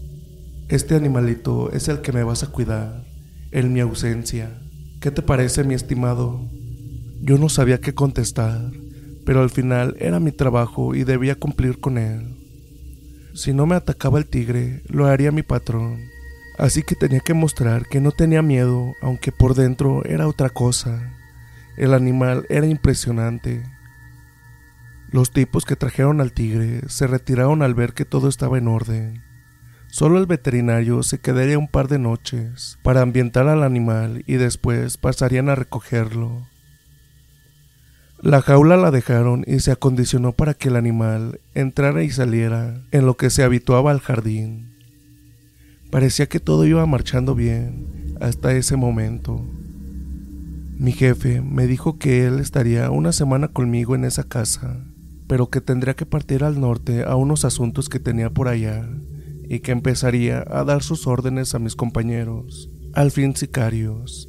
Este 0.70 0.94
animalito 0.94 1.70
es 1.72 1.88
el 1.88 2.00
que 2.00 2.10
me 2.10 2.24
vas 2.24 2.42
a 2.42 2.46
cuidar, 2.46 3.04
en 3.52 3.74
mi 3.74 3.80
ausencia. 3.80 4.62
¿Qué 4.98 5.10
te 5.10 5.20
parece, 5.20 5.62
mi 5.62 5.74
estimado? 5.74 6.40
Yo 7.20 7.36
no 7.36 7.50
sabía 7.50 7.82
qué 7.82 7.92
contestar, 7.92 8.72
pero 9.26 9.42
al 9.42 9.50
final 9.50 9.94
era 10.00 10.20
mi 10.20 10.32
trabajo 10.32 10.94
y 10.94 11.04
debía 11.04 11.34
cumplir 11.34 11.80
con 11.80 11.98
él. 11.98 12.38
Si 13.34 13.52
no 13.52 13.66
me 13.66 13.74
atacaba 13.74 14.18
el 14.18 14.26
tigre, 14.26 14.82
lo 14.88 15.04
haría 15.04 15.30
mi 15.32 15.42
patrón. 15.42 16.13
Así 16.56 16.82
que 16.82 16.94
tenía 16.94 17.20
que 17.20 17.34
mostrar 17.34 17.86
que 17.86 18.00
no 18.00 18.12
tenía 18.12 18.42
miedo, 18.42 18.94
aunque 19.00 19.32
por 19.32 19.54
dentro 19.54 20.04
era 20.04 20.28
otra 20.28 20.50
cosa. 20.50 21.12
El 21.76 21.94
animal 21.94 22.46
era 22.48 22.66
impresionante. 22.66 23.64
Los 25.10 25.32
tipos 25.32 25.64
que 25.64 25.76
trajeron 25.76 26.20
al 26.20 26.32
tigre 26.32 26.82
se 26.88 27.06
retiraron 27.06 27.62
al 27.62 27.74
ver 27.74 27.92
que 27.92 28.04
todo 28.04 28.28
estaba 28.28 28.58
en 28.58 28.68
orden. 28.68 29.22
Solo 29.88 30.18
el 30.18 30.26
veterinario 30.26 31.02
se 31.04 31.18
quedaría 31.18 31.58
un 31.58 31.68
par 31.68 31.86
de 31.88 31.98
noches 31.98 32.78
para 32.82 33.00
ambientar 33.00 33.46
al 33.46 33.62
animal 33.62 34.24
y 34.26 34.34
después 34.34 34.96
pasarían 34.96 35.48
a 35.48 35.54
recogerlo. 35.54 36.48
La 38.20 38.42
jaula 38.42 38.76
la 38.76 38.90
dejaron 38.90 39.44
y 39.46 39.60
se 39.60 39.70
acondicionó 39.70 40.32
para 40.32 40.54
que 40.54 40.68
el 40.68 40.76
animal 40.76 41.40
entrara 41.54 42.02
y 42.02 42.10
saliera 42.10 42.82
en 42.90 43.06
lo 43.06 43.16
que 43.16 43.30
se 43.30 43.44
habituaba 43.44 43.90
al 43.90 44.00
jardín. 44.00 44.73
Parecía 45.94 46.26
que 46.26 46.40
todo 46.40 46.66
iba 46.66 46.84
marchando 46.86 47.36
bien 47.36 48.16
hasta 48.20 48.52
ese 48.52 48.74
momento. 48.74 49.40
Mi 50.76 50.90
jefe 50.90 51.40
me 51.40 51.68
dijo 51.68 52.00
que 52.00 52.26
él 52.26 52.40
estaría 52.40 52.90
una 52.90 53.12
semana 53.12 53.46
conmigo 53.46 53.94
en 53.94 54.04
esa 54.04 54.24
casa, 54.24 54.84
pero 55.28 55.50
que 55.50 55.60
tendría 55.60 55.94
que 55.94 56.04
partir 56.04 56.42
al 56.42 56.60
norte 56.60 57.04
a 57.04 57.14
unos 57.14 57.44
asuntos 57.44 57.88
que 57.88 58.00
tenía 58.00 58.28
por 58.28 58.48
allá 58.48 58.88
y 59.48 59.60
que 59.60 59.70
empezaría 59.70 60.44
a 60.50 60.64
dar 60.64 60.82
sus 60.82 61.06
órdenes 61.06 61.54
a 61.54 61.60
mis 61.60 61.76
compañeros, 61.76 62.68
al 62.92 63.12
fin 63.12 63.36
sicarios. 63.36 64.28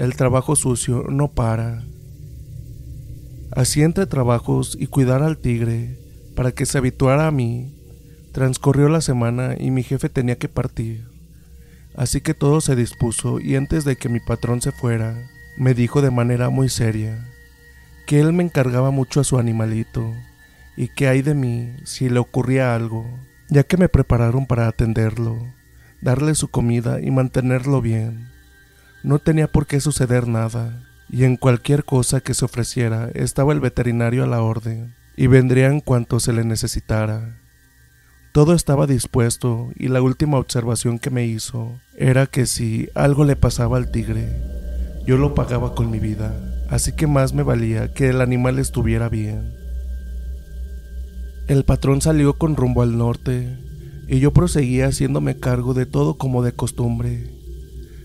El 0.00 0.16
trabajo 0.16 0.56
sucio 0.56 1.04
no 1.08 1.30
para 1.30 1.84
Así 3.52 3.82
entre 3.82 4.06
trabajos 4.06 4.76
y 4.80 4.88
cuidar 4.88 5.22
al 5.22 5.38
tigre 5.38 5.96
para 6.34 6.50
que 6.50 6.66
se 6.66 6.76
habituara 6.76 7.28
a 7.28 7.30
mí, 7.30 7.73
transcurrió 8.34 8.88
la 8.88 9.00
semana 9.00 9.54
y 9.56 9.70
mi 9.70 9.84
jefe 9.84 10.08
tenía 10.08 10.36
que 10.36 10.48
partir. 10.48 11.06
Así 11.96 12.20
que 12.20 12.34
todo 12.34 12.60
se 12.60 12.74
dispuso 12.74 13.38
y 13.38 13.54
antes 13.54 13.84
de 13.84 13.94
que 13.94 14.08
mi 14.08 14.18
patrón 14.18 14.60
se 14.60 14.72
fuera, 14.72 15.14
me 15.56 15.72
dijo 15.72 16.02
de 16.02 16.10
manera 16.10 16.50
muy 16.50 16.68
seria 16.68 17.24
que 18.08 18.18
él 18.18 18.32
me 18.32 18.42
encargaba 18.42 18.90
mucho 18.90 19.20
a 19.20 19.24
su 19.24 19.38
animalito 19.38 20.12
y 20.76 20.88
que 20.88 21.06
hay 21.06 21.22
de 21.22 21.34
mí 21.34 21.76
si 21.84 22.08
le 22.08 22.18
ocurría 22.18 22.74
algo, 22.74 23.06
ya 23.50 23.62
que 23.62 23.76
me 23.76 23.88
prepararon 23.88 24.46
para 24.46 24.66
atenderlo, 24.66 25.38
darle 26.02 26.34
su 26.34 26.48
comida 26.48 27.00
y 27.00 27.12
mantenerlo 27.12 27.80
bien. 27.80 28.30
No 29.04 29.20
tenía 29.20 29.46
por 29.46 29.68
qué 29.68 29.78
suceder 29.80 30.26
nada 30.26 30.82
y 31.08 31.22
en 31.22 31.36
cualquier 31.36 31.84
cosa 31.84 32.20
que 32.20 32.34
se 32.34 32.44
ofreciera 32.44 33.10
estaba 33.14 33.52
el 33.52 33.60
veterinario 33.60 34.24
a 34.24 34.26
la 34.26 34.42
orden, 34.42 34.96
y 35.16 35.28
vendría 35.28 35.68
en 35.68 35.78
cuanto 35.78 36.18
se 36.18 36.32
le 36.32 36.42
necesitara. 36.42 37.43
Todo 38.34 38.54
estaba 38.54 38.88
dispuesto 38.88 39.68
y 39.76 39.86
la 39.86 40.02
última 40.02 40.40
observación 40.40 40.98
que 40.98 41.08
me 41.08 41.24
hizo 41.24 41.70
era 41.96 42.26
que 42.26 42.46
si 42.46 42.88
algo 42.96 43.24
le 43.24 43.36
pasaba 43.36 43.76
al 43.76 43.92
tigre, 43.92 44.26
yo 45.06 45.18
lo 45.18 45.36
pagaba 45.36 45.76
con 45.76 45.88
mi 45.88 46.00
vida, 46.00 46.34
así 46.68 46.90
que 46.96 47.06
más 47.06 47.32
me 47.32 47.44
valía 47.44 47.94
que 47.94 48.08
el 48.08 48.20
animal 48.20 48.58
estuviera 48.58 49.08
bien. 49.08 49.54
El 51.46 51.62
patrón 51.62 52.00
salió 52.00 52.36
con 52.36 52.56
rumbo 52.56 52.82
al 52.82 52.98
norte 52.98 53.56
y 54.08 54.18
yo 54.18 54.32
proseguía 54.32 54.88
haciéndome 54.88 55.38
cargo 55.38 55.72
de 55.72 55.86
todo 55.86 56.18
como 56.18 56.42
de 56.42 56.50
costumbre. 56.50 57.30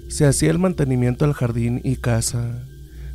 Se 0.10 0.28
hacía 0.28 0.52
el 0.52 0.60
mantenimiento 0.60 1.26
al 1.26 1.34
jardín 1.34 1.82
y 1.84 1.96
casa, 1.96 2.68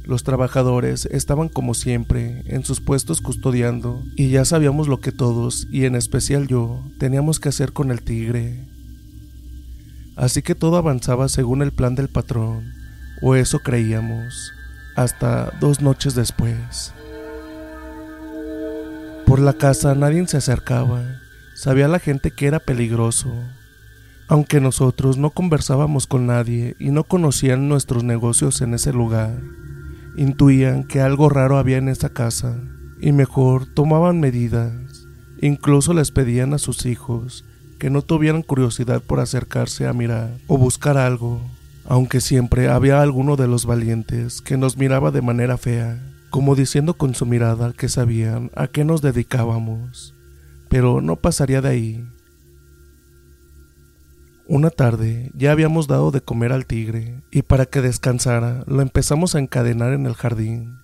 los 0.04 0.22
trabajadores 0.22 1.06
estaban 1.06 1.48
como 1.48 1.72
siempre 1.74 2.42
en 2.46 2.64
sus 2.64 2.80
puestos 2.80 3.20
custodiando 3.20 4.02
y 4.16 4.28
ya 4.28 4.44
sabíamos 4.44 4.86
lo 4.86 5.00
que 5.00 5.12
todos, 5.12 5.66
y 5.70 5.86
en 5.86 5.94
especial 5.94 6.46
yo, 6.46 6.82
teníamos 6.98 7.40
que 7.40 7.48
hacer 7.48 7.72
con 7.72 7.90
el 7.90 8.02
tigre. 8.02 8.58
Así 10.16 10.42
que 10.42 10.54
todo 10.54 10.76
avanzaba 10.76 11.28
según 11.28 11.62
el 11.62 11.72
plan 11.72 11.94
del 11.94 12.08
patrón, 12.08 12.72
o 13.22 13.34
eso 13.34 13.60
creíamos, 13.60 14.52
hasta 14.94 15.52
dos 15.60 15.80
noches 15.80 16.14
después. 16.14 16.92
Por 19.26 19.40
la 19.40 19.54
casa 19.54 19.94
nadie 19.94 20.26
se 20.28 20.36
acercaba, 20.36 21.02
sabía 21.56 21.88
la 21.88 21.98
gente 21.98 22.30
que 22.30 22.46
era 22.46 22.60
peligroso, 22.60 23.32
aunque 24.28 24.60
nosotros 24.60 25.16
no 25.16 25.30
conversábamos 25.30 26.06
con 26.06 26.26
nadie 26.26 26.76
y 26.78 26.90
no 26.90 27.04
conocían 27.04 27.68
nuestros 27.68 28.04
negocios 28.04 28.60
en 28.60 28.74
ese 28.74 28.92
lugar 28.92 29.40
intuían 30.16 30.84
que 30.84 31.00
algo 31.00 31.28
raro 31.28 31.58
había 31.58 31.78
en 31.78 31.88
esa 31.88 32.08
casa 32.08 32.56
y 33.00 33.12
mejor 33.12 33.66
tomaban 33.66 34.20
medidas. 34.20 34.72
Incluso 35.40 35.92
les 35.94 36.10
pedían 36.10 36.54
a 36.54 36.58
sus 36.58 36.86
hijos 36.86 37.44
que 37.78 37.90
no 37.90 38.02
tuvieran 38.02 38.42
curiosidad 38.42 39.02
por 39.02 39.20
acercarse 39.20 39.86
a 39.86 39.92
mirar 39.92 40.38
o 40.46 40.56
buscar 40.56 40.96
algo, 40.96 41.40
aunque 41.86 42.20
siempre 42.20 42.68
había 42.68 43.02
alguno 43.02 43.36
de 43.36 43.48
los 43.48 43.66
valientes 43.66 44.40
que 44.40 44.56
nos 44.56 44.76
miraba 44.76 45.10
de 45.10 45.22
manera 45.22 45.58
fea, 45.58 46.02
como 46.30 46.54
diciendo 46.54 46.94
con 46.94 47.14
su 47.14 47.26
mirada 47.26 47.72
que 47.72 47.88
sabían 47.88 48.50
a 48.54 48.68
qué 48.68 48.84
nos 48.84 49.02
dedicábamos, 49.02 50.14
pero 50.68 51.00
no 51.00 51.16
pasaría 51.16 51.60
de 51.60 51.68
ahí. 51.68 52.04
Una 54.46 54.68
tarde 54.68 55.30
ya 55.34 55.52
habíamos 55.52 55.86
dado 55.86 56.10
de 56.10 56.20
comer 56.20 56.52
al 56.52 56.66
tigre 56.66 57.22
y 57.30 57.42
para 57.42 57.64
que 57.64 57.80
descansara 57.80 58.62
lo 58.66 58.82
empezamos 58.82 59.34
a 59.34 59.38
encadenar 59.38 59.94
en 59.94 60.04
el 60.04 60.12
jardín 60.12 60.76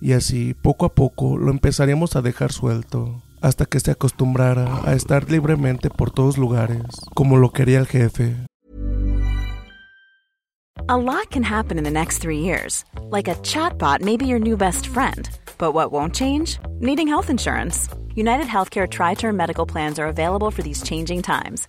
y 0.00 0.12
así 0.12 0.54
poco 0.54 0.86
a 0.86 0.94
poco 0.94 1.36
lo 1.36 1.52
empezaríamos 1.52 2.16
a 2.16 2.22
dejar 2.22 2.50
suelto 2.50 3.22
hasta 3.40 3.64
que 3.64 3.78
se 3.78 3.92
acostumbrara 3.92 4.80
a 4.84 4.94
estar 4.94 5.30
libremente 5.30 5.88
por 5.88 6.10
todos 6.10 6.36
lugares 6.36 6.82
como 7.14 7.36
lo 7.36 7.50
quería 7.50 7.78
el 7.78 7.86
jefe. 7.86 8.34
A 10.88 10.96
lot 10.96 11.30
can 11.30 11.44
happen 11.44 11.78
in 11.78 11.84
the 11.84 11.90
next 11.90 12.18
three 12.18 12.40
years, 12.40 12.84
like 13.10 13.28
a 13.28 13.36
chatbot 13.36 14.00
may 14.00 14.16
be 14.16 14.26
your 14.26 14.40
new 14.40 14.56
best 14.56 14.88
friend. 14.88 15.28
But 15.58 15.74
what 15.74 15.92
won't 15.92 16.14
change? 16.14 16.58
Needing 16.80 17.08
health 17.08 17.30
insurance. 17.30 17.88
United 18.16 18.46
Healthcare 18.46 18.88
Tri 18.88 19.14
Term 19.14 19.36
Medical 19.36 19.66
Plans 19.66 19.98
are 19.98 20.06
available 20.06 20.50
for 20.50 20.62
these 20.62 20.82
changing 20.82 21.22
times 21.22 21.68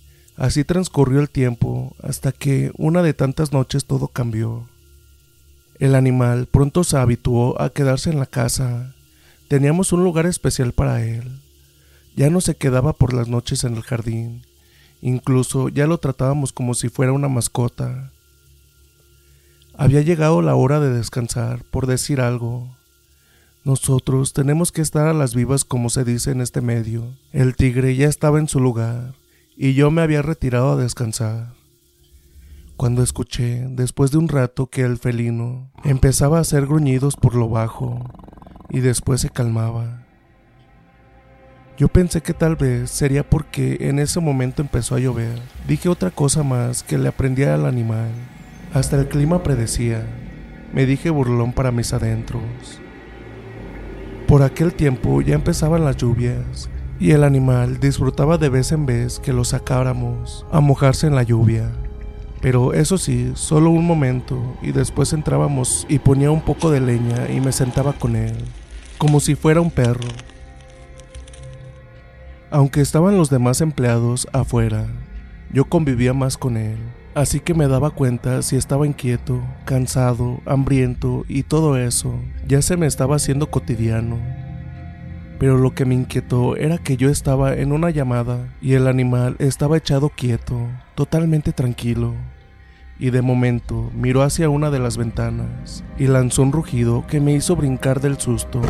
Así 0.41 0.63
transcurrió 0.63 1.19
el 1.19 1.29
tiempo 1.29 1.95
hasta 2.01 2.31
que 2.31 2.71
una 2.75 3.03
de 3.03 3.13
tantas 3.13 3.53
noches 3.53 3.85
todo 3.85 4.07
cambió. 4.07 4.67
El 5.77 5.93
animal 5.93 6.47
pronto 6.47 6.83
se 6.83 6.97
habituó 6.97 7.61
a 7.61 7.69
quedarse 7.69 8.09
en 8.09 8.17
la 8.17 8.25
casa. 8.25 8.95
Teníamos 9.49 9.93
un 9.93 10.03
lugar 10.03 10.25
especial 10.25 10.71
para 10.73 11.05
él. 11.05 11.39
Ya 12.15 12.31
no 12.31 12.41
se 12.41 12.55
quedaba 12.55 12.93
por 12.93 13.13
las 13.13 13.27
noches 13.27 13.63
en 13.65 13.75
el 13.75 13.83
jardín. 13.83 14.41
Incluso 15.03 15.69
ya 15.69 15.85
lo 15.85 15.99
tratábamos 15.99 16.53
como 16.53 16.73
si 16.73 16.89
fuera 16.89 17.11
una 17.11 17.27
mascota. 17.27 18.09
Había 19.77 20.01
llegado 20.01 20.41
la 20.41 20.55
hora 20.55 20.79
de 20.79 20.91
descansar, 20.91 21.63
por 21.69 21.85
decir 21.85 22.19
algo. 22.19 22.67
Nosotros 23.63 24.33
tenemos 24.33 24.71
que 24.71 24.81
estar 24.81 25.05
a 25.05 25.13
las 25.13 25.35
vivas 25.35 25.65
como 25.65 25.91
se 25.91 26.03
dice 26.03 26.31
en 26.31 26.41
este 26.41 26.61
medio. 26.61 27.05
El 27.31 27.55
tigre 27.55 27.95
ya 27.95 28.07
estaba 28.07 28.39
en 28.39 28.47
su 28.47 28.59
lugar 28.59 29.20
y 29.63 29.75
yo 29.75 29.91
me 29.91 30.01
había 30.01 30.23
retirado 30.23 30.71
a 30.71 30.75
descansar. 30.75 31.53
Cuando 32.77 33.03
escuché, 33.03 33.67
después 33.69 34.09
de 34.09 34.17
un 34.17 34.27
rato, 34.27 34.65
que 34.65 34.81
el 34.81 34.97
felino 34.97 35.69
empezaba 35.83 36.39
a 36.39 36.41
hacer 36.41 36.65
gruñidos 36.65 37.15
por 37.15 37.35
lo 37.35 37.47
bajo 37.47 38.03
y 38.71 38.79
después 38.79 39.21
se 39.21 39.29
calmaba. 39.29 40.07
Yo 41.77 41.89
pensé 41.89 42.21
que 42.21 42.33
tal 42.33 42.55
vez 42.55 42.89
sería 42.89 43.29
porque 43.29 43.77
en 43.81 43.99
ese 43.99 44.19
momento 44.19 44.63
empezó 44.63 44.95
a 44.95 44.99
llover. 44.99 45.39
Dije 45.67 45.89
otra 45.89 46.09
cosa 46.09 46.41
más 46.41 46.81
que 46.81 46.97
le 46.97 47.09
aprendía 47.09 47.53
al 47.53 47.67
animal. 47.67 48.09
Hasta 48.73 48.99
el 48.99 49.09
clima 49.09 49.43
predecía. 49.43 50.03
Me 50.73 50.87
dije 50.87 51.11
burlón 51.11 51.53
para 51.53 51.71
mis 51.71 51.93
adentros. 51.93 52.41
Por 54.27 54.41
aquel 54.41 54.73
tiempo 54.73 55.21
ya 55.21 55.35
empezaban 55.35 55.85
las 55.85 55.97
lluvias 55.97 56.67
y 57.01 57.13
el 57.13 57.23
animal 57.23 57.79
disfrutaba 57.79 58.37
de 58.37 58.49
vez 58.49 58.71
en 58.71 58.85
vez 58.85 59.19
que 59.19 59.33
lo 59.33 59.43
sacáramos 59.43 60.45
a 60.51 60.59
mojarse 60.59 61.07
en 61.07 61.15
la 61.15 61.23
lluvia. 61.23 61.71
Pero 62.41 62.75
eso 62.75 62.99
sí, 62.99 63.31
solo 63.33 63.71
un 63.71 63.87
momento 63.87 64.39
y 64.61 64.71
después 64.71 65.11
entrábamos 65.11 65.87
y 65.89 65.97
ponía 65.97 66.29
un 66.29 66.41
poco 66.41 66.69
de 66.69 66.79
leña 66.79 67.27
y 67.31 67.41
me 67.41 67.53
sentaba 67.53 67.93
con 67.93 68.15
él, 68.15 68.37
como 68.99 69.19
si 69.19 69.33
fuera 69.33 69.61
un 69.61 69.71
perro. 69.71 70.07
Aunque 72.51 72.81
estaban 72.81 73.17
los 73.17 73.31
demás 73.31 73.61
empleados 73.61 74.27
afuera, 74.31 74.85
yo 75.51 75.65
convivía 75.65 76.13
más 76.13 76.37
con 76.37 76.55
él, 76.55 76.77
así 77.15 77.39
que 77.39 77.55
me 77.55 77.67
daba 77.67 77.89
cuenta 77.89 78.43
si 78.43 78.57
estaba 78.57 78.85
inquieto, 78.85 79.41
cansado, 79.65 80.39
hambriento 80.45 81.25
y 81.27 81.41
todo 81.41 81.77
eso 81.77 82.13
ya 82.47 82.61
se 82.61 82.77
me 82.77 82.85
estaba 82.85 83.15
haciendo 83.15 83.49
cotidiano 83.49 84.40
pero 85.41 85.57
lo 85.57 85.73
que 85.73 85.85
me 85.85 85.95
inquietó 85.95 86.55
era 86.55 86.77
que 86.77 86.97
yo 86.97 87.09
estaba 87.09 87.55
en 87.55 87.71
una 87.71 87.89
llamada 87.89 88.53
y 88.61 88.73
el 88.73 88.87
animal 88.87 89.37
estaba 89.39 89.75
echado 89.75 90.09
quieto, 90.09 90.67
totalmente 90.93 91.51
tranquilo. 91.51 92.13
Y 92.99 93.09
de 93.09 93.23
momento 93.23 93.89
miró 93.95 94.21
hacia 94.21 94.49
una 94.49 94.69
de 94.69 94.77
las 94.77 94.97
ventanas 94.97 95.83
y 95.97 96.05
lanzó 96.05 96.43
un 96.43 96.51
rugido 96.51 97.07
que 97.07 97.19
me 97.19 97.33
hizo 97.33 97.55
brincar 97.55 98.01
del 98.01 98.19
susto. 98.19 98.61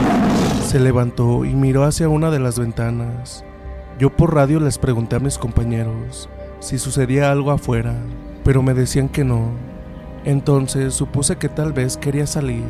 Se 0.63 0.79
levantó 0.79 1.43
y 1.43 1.53
miró 1.55 1.83
hacia 1.83 2.07
una 2.07 2.31
de 2.31 2.39
las 2.39 2.57
ventanas. 2.57 3.43
Yo 3.99 4.15
por 4.15 4.33
radio 4.33 4.61
les 4.61 4.77
pregunté 4.77 5.17
a 5.17 5.19
mis 5.19 5.37
compañeros 5.37 6.29
si 6.61 6.79
sucedía 6.79 7.33
algo 7.33 7.51
afuera, 7.51 7.95
pero 8.45 8.63
me 8.63 8.73
decían 8.73 9.09
que 9.09 9.25
no. 9.25 9.51
Entonces 10.23 10.93
supuse 10.93 11.35
que 11.35 11.49
tal 11.49 11.73
vez 11.73 11.97
quería 11.97 12.27
salir. 12.27 12.63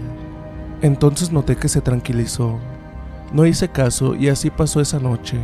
Entonces 0.82 1.32
noté 1.32 1.56
que 1.56 1.70
se 1.70 1.82
tranquilizó 1.82 2.60
no 3.34 3.46
hice 3.46 3.70
caso 3.70 4.16
y 4.16 4.28
así 4.28 4.50
pasó 4.50 4.82
esa 4.82 5.00
noche. 5.00 5.40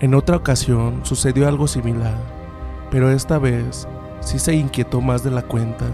En 0.00 0.14
otra 0.14 0.36
ocasión 0.36 1.00
sucedió 1.04 1.46
algo 1.48 1.66
similar, 1.66 2.16
pero 2.90 3.10
esta 3.10 3.38
vez 3.38 3.86
sí 4.20 4.38
se 4.38 4.54
inquietó 4.54 5.00
más 5.00 5.22
de 5.22 5.30
la 5.30 5.42
cuenta, 5.42 5.86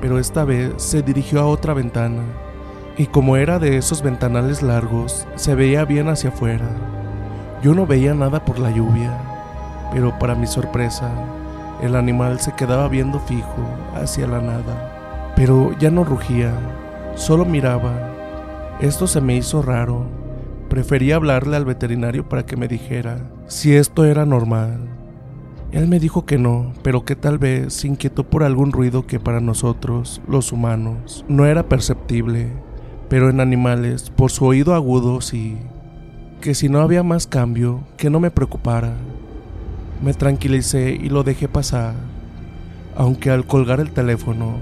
pero 0.00 0.18
esta 0.18 0.44
vez 0.44 0.72
se 0.76 1.02
dirigió 1.02 1.40
a 1.40 1.46
otra 1.46 1.74
ventana, 1.74 2.22
y 2.96 3.06
como 3.06 3.36
era 3.36 3.58
de 3.58 3.76
esos 3.76 4.02
ventanales 4.02 4.62
largos, 4.62 5.26
se 5.36 5.54
veía 5.54 5.84
bien 5.84 6.08
hacia 6.08 6.30
afuera. 6.30 6.68
Yo 7.62 7.74
no 7.74 7.86
veía 7.86 8.14
nada 8.14 8.44
por 8.44 8.58
la 8.58 8.70
lluvia, 8.70 9.16
pero 9.92 10.18
para 10.18 10.34
mi 10.34 10.46
sorpresa, 10.46 11.10
el 11.82 11.96
animal 11.96 12.40
se 12.40 12.52
quedaba 12.54 12.88
viendo 12.88 13.18
fijo 13.20 13.64
hacia 13.94 14.26
la 14.26 14.40
nada, 14.40 15.32
pero 15.36 15.72
ya 15.78 15.90
no 15.90 16.04
rugía, 16.04 16.52
solo 17.14 17.44
miraba 17.44 18.09
esto 18.80 19.06
se 19.06 19.20
me 19.20 19.36
hizo 19.36 19.62
raro. 19.62 20.06
Preferí 20.68 21.12
hablarle 21.12 21.56
al 21.56 21.64
veterinario 21.64 22.28
para 22.28 22.46
que 22.46 22.56
me 22.56 22.68
dijera 22.68 23.30
si 23.46 23.74
esto 23.74 24.04
era 24.04 24.24
normal. 24.24 24.88
Él 25.72 25.86
me 25.86 26.00
dijo 26.00 26.24
que 26.24 26.38
no, 26.38 26.72
pero 26.82 27.04
que 27.04 27.14
tal 27.14 27.38
vez 27.38 27.74
se 27.74 27.88
inquietó 27.88 28.24
por 28.24 28.42
algún 28.42 28.72
ruido 28.72 29.06
que 29.06 29.20
para 29.20 29.40
nosotros, 29.40 30.20
los 30.26 30.50
humanos, 30.50 31.24
no 31.28 31.46
era 31.46 31.68
perceptible, 31.68 32.48
pero 33.08 33.30
en 33.30 33.40
animales, 33.40 34.10
por 34.10 34.30
su 34.30 34.46
oído 34.46 34.74
agudo, 34.74 35.20
sí. 35.20 35.58
Que 36.40 36.54
si 36.54 36.68
no 36.68 36.80
había 36.80 37.02
más 37.02 37.26
cambio, 37.26 37.82
que 37.96 38.10
no 38.10 38.18
me 38.18 38.30
preocupara. 38.30 38.94
Me 40.02 40.14
tranquilicé 40.14 40.90
y 40.90 41.08
lo 41.08 41.22
dejé 41.22 41.46
pasar, 41.46 41.94
aunque 42.96 43.30
al 43.30 43.46
colgar 43.46 43.78
el 43.78 43.92
teléfono, 43.92 44.54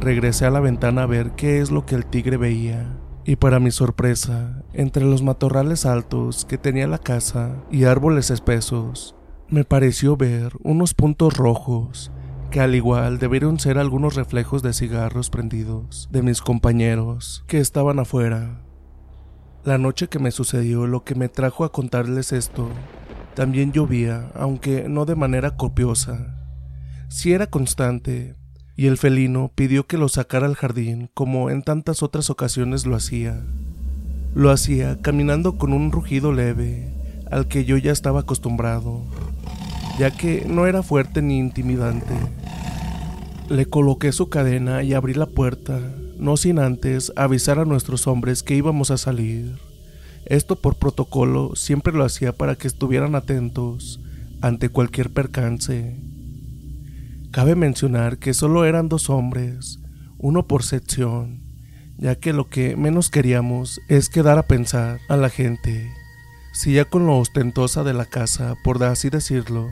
regresé 0.00 0.44
a 0.44 0.50
la 0.50 0.60
ventana 0.60 1.04
a 1.04 1.06
ver 1.06 1.30
qué 1.30 1.60
es 1.60 1.70
lo 1.70 1.86
que 1.86 1.94
el 1.94 2.04
tigre 2.04 2.36
veía. 2.36 2.84
Y 3.26 3.36
para 3.36 3.58
mi 3.58 3.70
sorpresa, 3.70 4.62
entre 4.74 5.04
los 5.04 5.22
matorrales 5.22 5.86
altos 5.86 6.44
que 6.44 6.58
tenía 6.58 6.86
la 6.86 6.98
casa 6.98 7.56
y 7.70 7.84
árboles 7.84 8.30
espesos, 8.30 9.16
me 9.48 9.64
pareció 9.64 10.16
ver 10.16 10.52
unos 10.62 10.92
puntos 10.92 11.34
rojos 11.34 12.12
que 12.50 12.60
al 12.60 12.74
igual 12.74 13.18
debieron 13.18 13.58
ser 13.58 13.78
algunos 13.78 14.14
reflejos 14.14 14.62
de 14.62 14.74
cigarros 14.74 15.30
prendidos 15.30 16.08
de 16.12 16.22
mis 16.22 16.42
compañeros 16.42 17.44
que 17.46 17.60
estaban 17.60 17.98
afuera. 17.98 18.60
La 19.64 19.78
noche 19.78 20.08
que 20.08 20.18
me 20.18 20.30
sucedió 20.30 20.86
lo 20.86 21.02
que 21.02 21.14
me 21.14 21.30
trajo 21.30 21.64
a 21.64 21.72
contarles 21.72 22.30
esto, 22.32 22.68
también 23.34 23.72
llovía, 23.72 24.30
aunque 24.34 24.86
no 24.88 25.06
de 25.06 25.16
manera 25.16 25.56
copiosa. 25.56 26.46
Si 27.08 27.32
era 27.32 27.46
constante, 27.46 28.36
y 28.76 28.86
el 28.86 28.98
felino 28.98 29.52
pidió 29.54 29.86
que 29.86 29.98
lo 29.98 30.08
sacara 30.08 30.46
al 30.46 30.56
jardín 30.56 31.10
como 31.14 31.50
en 31.50 31.62
tantas 31.62 32.02
otras 32.02 32.30
ocasiones 32.30 32.86
lo 32.86 32.96
hacía. 32.96 33.40
Lo 34.34 34.50
hacía 34.50 35.00
caminando 35.00 35.58
con 35.58 35.72
un 35.72 35.92
rugido 35.92 36.32
leve 36.32 36.92
al 37.30 37.46
que 37.46 37.64
yo 37.64 37.76
ya 37.76 37.92
estaba 37.92 38.20
acostumbrado, 38.20 39.02
ya 39.98 40.10
que 40.10 40.44
no 40.48 40.66
era 40.66 40.82
fuerte 40.82 41.22
ni 41.22 41.38
intimidante. 41.38 42.14
Le 43.48 43.66
coloqué 43.66 44.12
su 44.12 44.28
cadena 44.28 44.82
y 44.82 44.94
abrí 44.94 45.14
la 45.14 45.26
puerta, 45.26 45.80
no 46.18 46.36
sin 46.36 46.58
antes 46.58 47.12
avisar 47.16 47.58
a 47.58 47.64
nuestros 47.64 48.06
hombres 48.06 48.42
que 48.42 48.56
íbamos 48.56 48.90
a 48.90 48.98
salir. 48.98 49.56
Esto 50.26 50.56
por 50.56 50.76
protocolo 50.76 51.54
siempre 51.54 51.92
lo 51.92 52.04
hacía 52.04 52.32
para 52.32 52.56
que 52.56 52.66
estuvieran 52.66 53.14
atentos 53.14 54.00
ante 54.40 54.68
cualquier 54.68 55.10
percance. 55.10 55.96
Cabe 57.34 57.56
mencionar 57.56 58.18
que 58.18 58.32
solo 58.32 58.64
eran 58.64 58.88
dos 58.88 59.10
hombres, 59.10 59.80
uno 60.18 60.46
por 60.46 60.62
sección, 60.62 61.42
ya 61.98 62.14
que 62.14 62.32
lo 62.32 62.48
que 62.48 62.76
menos 62.76 63.10
queríamos 63.10 63.80
es 63.88 64.08
quedar 64.08 64.38
a 64.38 64.46
pensar 64.46 65.00
a 65.08 65.16
la 65.16 65.30
gente. 65.30 65.90
Si 66.52 66.74
ya 66.74 66.84
con 66.84 67.06
lo 67.06 67.18
ostentosa 67.18 67.82
de 67.82 67.92
la 67.92 68.04
casa, 68.04 68.54
por 68.62 68.80
así 68.84 69.10
decirlo, 69.10 69.68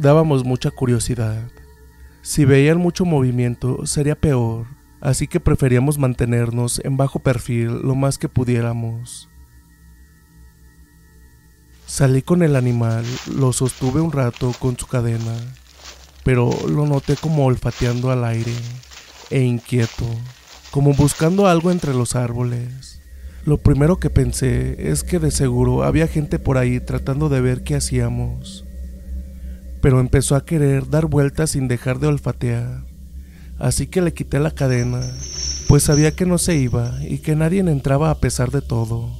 dábamos 0.00 0.44
mucha 0.44 0.72
curiosidad. 0.72 1.48
Si 2.22 2.44
veían 2.44 2.78
mucho 2.78 3.04
movimiento, 3.04 3.86
sería 3.86 4.16
peor, 4.16 4.66
así 5.00 5.28
que 5.28 5.38
preferíamos 5.38 5.98
mantenernos 5.98 6.80
en 6.84 6.96
bajo 6.96 7.20
perfil 7.20 7.80
lo 7.80 7.94
más 7.94 8.18
que 8.18 8.28
pudiéramos. 8.28 9.28
Salí 11.86 12.22
con 12.22 12.42
el 12.42 12.56
animal, 12.56 13.04
lo 13.32 13.52
sostuve 13.52 14.00
un 14.00 14.10
rato 14.10 14.52
con 14.58 14.76
su 14.76 14.88
cadena 14.88 15.36
pero 16.28 16.50
lo 16.68 16.84
noté 16.84 17.16
como 17.16 17.46
olfateando 17.46 18.10
al 18.10 18.22
aire 18.22 18.52
e 19.30 19.44
inquieto, 19.44 20.04
como 20.70 20.92
buscando 20.92 21.46
algo 21.46 21.70
entre 21.70 21.94
los 21.94 22.16
árboles. 22.16 23.00
Lo 23.46 23.56
primero 23.56 23.98
que 23.98 24.10
pensé 24.10 24.90
es 24.90 25.04
que 25.04 25.20
de 25.20 25.30
seguro 25.30 25.84
había 25.84 26.06
gente 26.06 26.38
por 26.38 26.58
ahí 26.58 26.80
tratando 26.80 27.30
de 27.30 27.40
ver 27.40 27.62
qué 27.62 27.76
hacíamos, 27.76 28.66
pero 29.80 30.00
empezó 30.00 30.36
a 30.36 30.44
querer 30.44 30.90
dar 30.90 31.06
vueltas 31.06 31.52
sin 31.52 31.66
dejar 31.66 31.98
de 31.98 32.08
olfatear, 32.08 32.84
así 33.58 33.86
que 33.86 34.02
le 34.02 34.12
quité 34.12 34.38
la 34.38 34.50
cadena, 34.50 35.00
pues 35.66 35.84
sabía 35.84 36.14
que 36.14 36.26
no 36.26 36.36
se 36.36 36.56
iba 36.56 36.92
y 37.08 37.20
que 37.20 37.36
nadie 37.36 37.60
entraba 37.60 38.10
a 38.10 38.18
pesar 38.18 38.50
de 38.50 38.60
todo. 38.60 39.16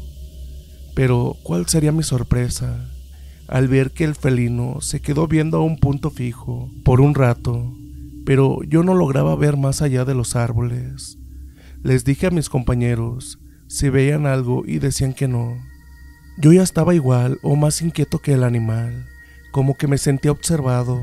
Pero, 0.95 1.39
¿cuál 1.43 1.67
sería 1.69 1.91
mi 1.91 2.03
sorpresa? 2.03 2.98
Al 3.49 3.67
ver 3.67 3.91
que 3.91 4.05
el 4.05 4.15
felino 4.15 4.81
se 4.81 5.01
quedó 5.01 5.27
viendo 5.27 5.57
a 5.57 5.63
un 5.63 5.79
punto 5.79 6.11
fijo 6.11 6.71
por 6.85 7.01
un 7.01 7.15
rato, 7.15 7.75
pero 8.27 8.63
yo 8.63 8.83
no 8.83 8.95
lograba 8.95 9.35
ver 9.37 9.57
más 9.57 9.81
allá 9.81 10.05
de 10.05 10.15
los 10.15 10.37
árboles. 10.37 11.19
Les 11.83 12.05
dije 12.05 12.27
a 12.27 12.31
mis 12.31 12.51
compañeros 12.51 13.39
si 13.67 13.89
veían 13.89 14.27
algo 14.27 14.65
y 14.67 14.79
decían 14.79 15.15
que 15.15 15.29
no. 15.29 15.57
Yo 16.37 16.53
ya 16.53 16.63
estaba 16.63 16.95
igual 16.95 17.39
o 17.43 17.57
más 17.57 17.81
inquieto 17.81 18.19
que 18.19 18.35
el 18.35 18.45
animal, 18.45 19.07
como 19.51 19.77
que 19.77 19.87
me 19.87 19.99
sentía 19.99 20.31
observado, 20.31 21.03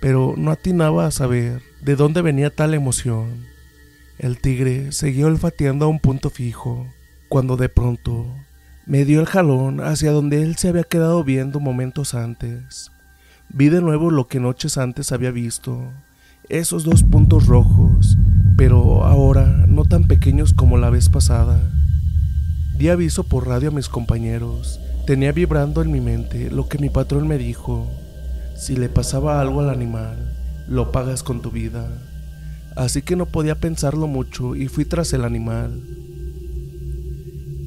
pero 0.00 0.34
no 0.36 0.50
atinaba 0.50 1.06
a 1.06 1.10
saber 1.10 1.62
de 1.82 1.94
dónde 1.94 2.22
venía 2.22 2.50
tal 2.50 2.72
emoción. 2.72 3.44
El 4.18 4.38
tigre 4.38 4.92
seguía 4.92 5.26
olfateando 5.26 5.84
a 5.84 5.88
un 5.88 6.00
punto 6.00 6.30
fijo, 6.30 6.86
cuando 7.28 7.56
de 7.56 7.68
pronto 7.68 8.26
me 8.86 9.04
dio 9.04 9.18
el 9.18 9.26
jalón 9.26 9.80
hacia 9.80 10.12
donde 10.12 10.42
él 10.42 10.54
se 10.54 10.68
había 10.68 10.84
quedado 10.84 11.24
viendo 11.24 11.58
momentos 11.58 12.14
antes. 12.14 12.92
Vi 13.48 13.68
de 13.68 13.80
nuevo 13.80 14.12
lo 14.12 14.28
que 14.28 14.38
noches 14.38 14.78
antes 14.78 15.10
había 15.10 15.32
visto, 15.32 15.90
esos 16.48 16.84
dos 16.84 17.02
puntos 17.02 17.46
rojos, 17.46 18.16
pero 18.56 19.04
ahora 19.04 19.64
no 19.66 19.84
tan 19.84 20.04
pequeños 20.04 20.52
como 20.52 20.78
la 20.78 20.90
vez 20.90 21.08
pasada. 21.08 21.60
Di 22.78 22.88
aviso 22.88 23.24
por 23.24 23.48
radio 23.48 23.70
a 23.70 23.72
mis 23.72 23.88
compañeros. 23.88 24.78
Tenía 25.04 25.32
vibrando 25.32 25.82
en 25.82 25.90
mi 25.90 26.00
mente 26.00 26.48
lo 26.52 26.68
que 26.68 26.78
mi 26.78 26.88
patrón 26.88 27.26
me 27.26 27.38
dijo. 27.38 27.90
Si 28.56 28.76
le 28.76 28.88
pasaba 28.88 29.40
algo 29.40 29.60
al 29.60 29.70
animal, 29.70 30.32
lo 30.68 30.92
pagas 30.92 31.24
con 31.24 31.42
tu 31.42 31.50
vida. 31.50 31.88
Así 32.76 33.02
que 33.02 33.16
no 33.16 33.26
podía 33.26 33.56
pensarlo 33.56 34.06
mucho 34.06 34.54
y 34.54 34.68
fui 34.68 34.84
tras 34.84 35.12
el 35.12 35.24
animal. 35.24 35.82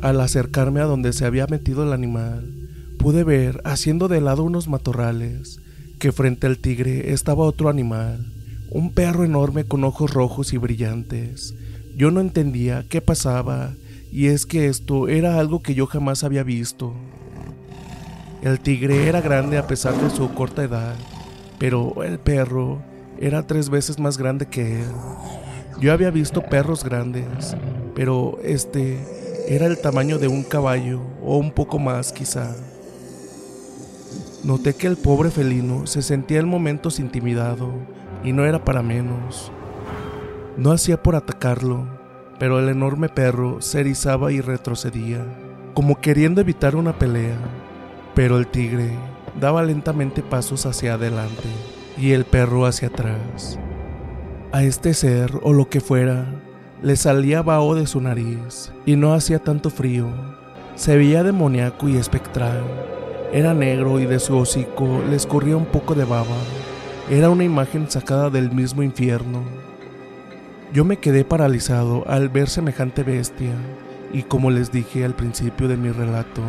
Al 0.02 0.22
acercarme 0.22 0.80
a 0.80 0.86
donde 0.86 1.12
se 1.12 1.26
había 1.26 1.46
metido 1.48 1.84
el 1.84 1.92
animal, 1.92 2.54
pude 2.98 3.26
ver, 3.26 3.62
haciendo 3.66 4.08
de 4.08 4.22
lado 4.22 4.44
unos 4.44 4.70
matorrales, 4.70 5.60
que 6.00 6.14
frente 6.14 6.48
al 6.48 6.58
tigre 6.58 7.12
estaba 7.12 7.44
otro 7.44 7.68
animal, 7.68 8.32
un 8.72 8.94
perro 8.94 9.26
enorme 9.26 9.66
con 9.66 9.84
ojos 9.84 10.14
rojos 10.14 10.54
y 10.54 10.58
brillantes. 10.58 11.54
Yo 11.98 12.12
no 12.12 12.22
entendía 12.22 12.86
qué 12.88 13.02
pasaba, 13.02 13.74
y 14.10 14.28
es 14.28 14.46
que 14.46 14.68
esto 14.68 15.10
era 15.10 15.38
algo 15.38 15.62
que 15.62 15.76
yo 15.76 15.86
jamás 15.86 16.24
había 16.24 16.44
visto. 16.44 16.94
El 18.42 18.62
tigre 18.62 19.10
era 19.10 19.20
grande 19.20 19.58
a 19.58 19.68
pesar 19.68 20.00
de 20.02 20.10
su 20.10 20.34
corta 20.34 20.64
edad, 20.64 20.96
pero 21.58 22.04
el 22.06 22.20
perro 22.20 22.82
era 23.20 23.46
tres 23.46 23.70
veces 23.70 24.00
más 24.00 24.18
grande 24.18 24.46
que 24.46 24.80
él. 24.80 24.92
Yo 25.82 25.92
había 25.92 26.10
visto 26.10 26.42
perros 26.42 26.86
grandes, 26.86 27.58
pero 27.96 28.40
este 28.44 29.19
era 29.50 29.66
el 29.66 29.80
tamaño 29.80 30.20
de 30.20 30.28
un 30.28 30.44
caballo 30.44 31.02
o 31.24 31.38
un 31.38 31.50
poco 31.50 31.80
más 31.80 32.14
quizá. 32.14 32.56
Noté 34.44 34.76
que 34.76 34.86
el 34.86 34.96
pobre 34.96 35.32
felino 35.32 35.88
se 35.88 36.04
sentía 36.04 36.40
en 36.40 36.48
momentos 36.48 37.00
intimidado 37.00 37.72
y 38.24 38.32
no 38.32 38.46
era 38.46 38.64
para 38.64 38.84
menos. 38.84 39.52
No 40.56 40.72
hacía 40.72 41.02
por 41.02 41.16
atacarlo, 41.16 41.88
pero 42.38 42.60
el 42.60 42.70
enorme 42.70 43.10
perro 43.10 43.60
se 43.60 43.80
erizaba 43.80 44.32
y 44.32 44.40
retrocedía, 44.40 45.26
como 45.74 46.00
queriendo 46.00 46.42
evitar 46.42 46.76
una 46.76 47.00
pelea. 47.00 47.40
Pero 48.14 48.38
el 48.38 48.46
tigre 48.46 48.92
daba 49.42 49.64
lentamente 49.64 50.22
pasos 50.22 50.68
hacia 50.68 50.94
adelante 50.94 51.50
y 51.98 52.12
el 52.12 52.26
perro 52.26 52.68
hacia 52.68 52.90
atrás. 52.90 53.58
A 54.52 54.62
este 54.62 54.94
ser 54.94 55.40
o 55.42 55.54
lo 55.54 55.70
que 55.70 55.82
fuera 55.82 56.49
le 56.82 56.96
salía 56.96 57.42
vaho 57.42 57.76
de 57.76 57.86
su 57.88 58.00
nariz 58.00 58.72
y 58.86 58.96
no 58.96 59.14
hacía 59.14 59.40
tanto 59.40 59.70
frío. 59.70 60.08
Se 60.76 60.96
veía 60.96 61.24
demoníaco 61.24 61.90
y 61.90 61.98
espectral. 61.98 62.64
Era 63.34 63.54
negro 63.54 64.00
y 64.00 64.06
de 64.06 64.20
su 64.20 64.38
hocico 64.38 65.02
le 65.10 65.18
escurría 65.18 65.58
un 65.58 65.66
poco 65.66 65.94
de 65.94 66.06
baba. 66.06 66.38
Era 67.10 67.30
una 67.30 67.44
imagen 67.44 67.92
sacada 67.92 68.30
del 68.30 68.52
mismo 68.52 68.82
infierno. 68.82 69.44
Yo 70.72 70.86
me 70.86 70.98
quedé 70.98 71.26
paralizado 71.26 72.06
al 72.08 72.30
ver 72.30 72.48
semejante 72.48 73.04
bestia 73.04 73.54
y 74.14 74.24
como 74.24 74.50
les 74.50 74.72
dije 74.72 75.04
al 75.04 75.16
principio 75.16 75.68
de 75.68 75.76
mi 75.76 75.90
relato, 75.90 76.42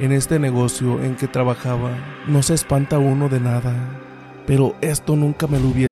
en 0.00 0.10
este 0.10 0.38
negocio 0.38 1.02
en 1.02 1.14
que 1.14 1.28
trabajaba 1.28 1.90
no 2.26 2.42
se 2.42 2.54
espanta 2.54 2.98
uno 2.98 3.28
de 3.28 3.40
nada, 3.40 3.74
pero 4.46 4.74
esto 4.80 5.14
nunca 5.14 5.46
me 5.46 5.60
lo 5.60 5.68
hubiera 5.68 5.91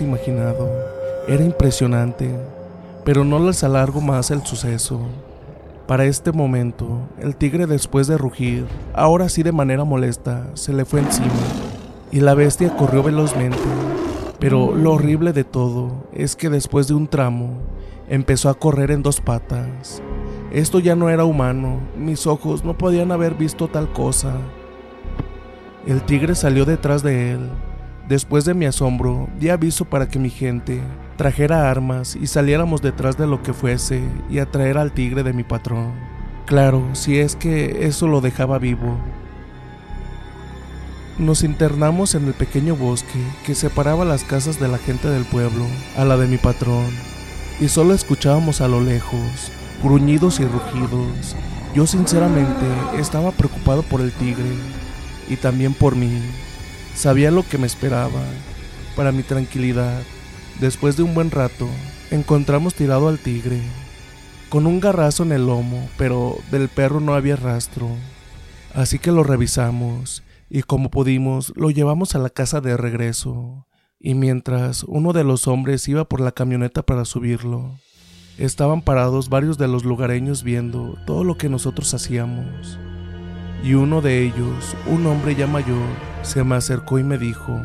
Imaginado. 0.00 0.68
Era 1.28 1.44
impresionante, 1.44 2.34
pero 3.04 3.22
no 3.22 3.38
les 3.38 3.62
alargo 3.62 4.00
más 4.00 4.30
el 4.30 4.44
suceso. 4.44 5.00
Para 5.86 6.06
este 6.06 6.32
momento, 6.32 7.00
el 7.20 7.36
tigre 7.36 7.66
después 7.66 8.06
de 8.06 8.16
rugir, 8.16 8.66
ahora 8.94 9.28
sí 9.28 9.42
de 9.42 9.52
manera 9.52 9.84
molesta, 9.84 10.48
se 10.54 10.72
le 10.72 10.84
fue 10.84 11.00
encima 11.00 11.28
y 12.10 12.20
la 12.20 12.34
bestia 12.34 12.74
corrió 12.76 13.02
velozmente. 13.02 13.58
Pero 14.38 14.74
lo 14.74 14.94
horrible 14.94 15.32
de 15.32 15.44
todo 15.44 16.06
es 16.12 16.34
que 16.34 16.48
después 16.48 16.88
de 16.88 16.94
un 16.94 17.06
tramo, 17.06 17.58
empezó 18.08 18.48
a 18.48 18.54
correr 18.54 18.90
en 18.90 19.02
dos 19.02 19.20
patas. 19.20 20.02
Esto 20.50 20.80
ya 20.80 20.96
no 20.96 21.10
era 21.10 21.24
humano, 21.24 21.80
mis 21.96 22.26
ojos 22.26 22.64
no 22.64 22.76
podían 22.76 23.12
haber 23.12 23.34
visto 23.34 23.68
tal 23.68 23.92
cosa. 23.92 24.32
El 25.86 26.02
tigre 26.02 26.34
salió 26.34 26.64
detrás 26.64 27.02
de 27.02 27.32
él. 27.32 27.50
Después 28.08 28.44
de 28.44 28.52
mi 28.52 28.66
asombro, 28.66 29.28
di 29.40 29.48
aviso 29.48 29.86
para 29.86 30.08
que 30.08 30.18
mi 30.18 30.28
gente 30.28 30.82
trajera 31.16 31.70
armas 31.70 32.16
y 32.16 32.26
saliéramos 32.26 32.82
detrás 32.82 33.16
de 33.16 33.26
lo 33.26 33.42
que 33.42 33.54
fuese 33.54 34.02
y 34.28 34.38
atraer 34.38 34.76
al 34.76 34.92
tigre 34.92 35.22
de 35.22 35.32
mi 35.32 35.42
patrón. 35.42 35.92
Claro, 36.44 36.82
si 36.92 37.18
es 37.18 37.34
que 37.34 37.86
eso 37.86 38.06
lo 38.06 38.20
dejaba 38.20 38.58
vivo. 38.58 38.98
Nos 41.16 41.44
internamos 41.44 42.14
en 42.14 42.26
el 42.26 42.34
pequeño 42.34 42.76
bosque 42.76 43.20
que 43.46 43.54
separaba 43.54 44.04
las 44.04 44.24
casas 44.24 44.60
de 44.60 44.68
la 44.68 44.78
gente 44.78 45.08
del 45.08 45.24
pueblo 45.24 45.64
a 45.96 46.04
la 46.04 46.16
de 46.18 46.26
mi 46.26 46.36
patrón 46.36 46.90
y 47.60 47.68
solo 47.68 47.94
escuchábamos 47.94 48.60
a 48.60 48.68
lo 48.68 48.80
lejos 48.80 49.50
gruñidos 49.82 50.40
y 50.40 50.44
rugidos. 50.44 51.36
Yo 51.74 51.86
sinceramente 51.86 52.66
estaba 52.98 53.30
preocupado 53.30 53.82
por 53.82 54.00
el 54.00 54.12
tigre 54.12 54.50
y 55.28 55.36
también 55.36 55.72
por 55.72 55.96
mí. 55.96 56.20
Sabía 56.94 57.30
lo 57.30 57.42
que 57.46 57.58
me 57.58 57.66
esperaba. 57.66 58.22
Para 58.96 59.10
mi 59.10 59.22
tranquilidad, 59.24 60.02
después 60.60 60.96
de 60.96 61.02
un 61.02 61.14
buen 61.14 61.30
rato, 61.30 61.68
encontramos 62.10 62.74
tirado 62.74 63.08
al 63.08 63.18
tigre, 63.18 63.60
con 64.48 64.66
un 64.66 64.78
garrazo 64.78 65.24
en 65.24 65.32
el 65.32 65.46
lomo, 65.46 65.88
pero 65.98 66.38
del 66.52 66.68
perro 66.68 67.00
no 67.00 67.14
había 67.14 67.34
rastro. 67.34 67.88
Así 68.72 68.98
que 68.98 69.10
lo 69.10 69.24
revisamos 69.24 70.22
y 70.48 70.62
como 70.62 70.90
pudimos 70.90 71.52
lo 71.56 71.70
llevamos 71.70 72.14
a 72.14 72.18
la 72.18 72.30
casa 72.30 72.60
de 72.60 72.76
regreso. 72.76 73.66
Y 73.98 74.14
mientras 74.14 74.84
uno 74.84 75.12
de 75.12 75.24
los 75.24 75.48
hombres 75.48 75.88
iba 75.88 76.04
por 76.04 76.20
la 76.20 76.32
camioneta 76.32 76.82
para 76.82 77.04
subirlo, 77.04 77.78
estaban 78.38 78.82
parados 78.82 79.28
varios 79.28 79.58
de 79.58 79.66
los 79.66 79.84
lugareños 79.84 80.44
viendo 80.44 80.96
todo 81.06 81.24
lo 81.24 81.36
que 81.36 81.48
nosotros 81.48 81.92
hacíamos. 81.94 82.78
Y 83.64 83.74
uno 83.74 84.02
de 84.02 84.22
ellos, 84.22 84.76
un 84.86 85.06
hombre 85.06 85.34
ya 85.34 85.46
mayor, 85.46 86.13
se 86.24 86.42
me 86.42 86.56
acercó 86.56 86.98
y 86.98 87.04
me 87.04 87.18
dijo 87.18 87.60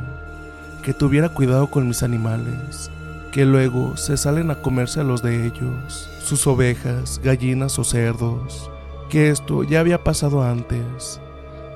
que 0.84 0.94
tuviera 0.94 1.30
cuidado 1.30 1.68
con 1.72 1.88
mis 1.88 2.04
animales, 2.04 2.92
que 3.32 3.46
luego 3.46 3.98
se 3.98 4.18
salen 4.18 4.52
a 4.52 4.62
comerse 4.62 5.00
a 5.00 5.04
los 5.04 5.22
de 5.22 5.46
ellos, 5.46 6.10
sus 6.22 6.46
ovejas, 6.46 7.22
gallinas 7.24 7.80
o 7.80 7.84
cerdos, 7.84 8.70
que 9.10 9.30
esto 9.30 9.64
ya 9.64 9.80
había 9.80 10.04
pasado 10.04 10.44
antes 10.44 11.20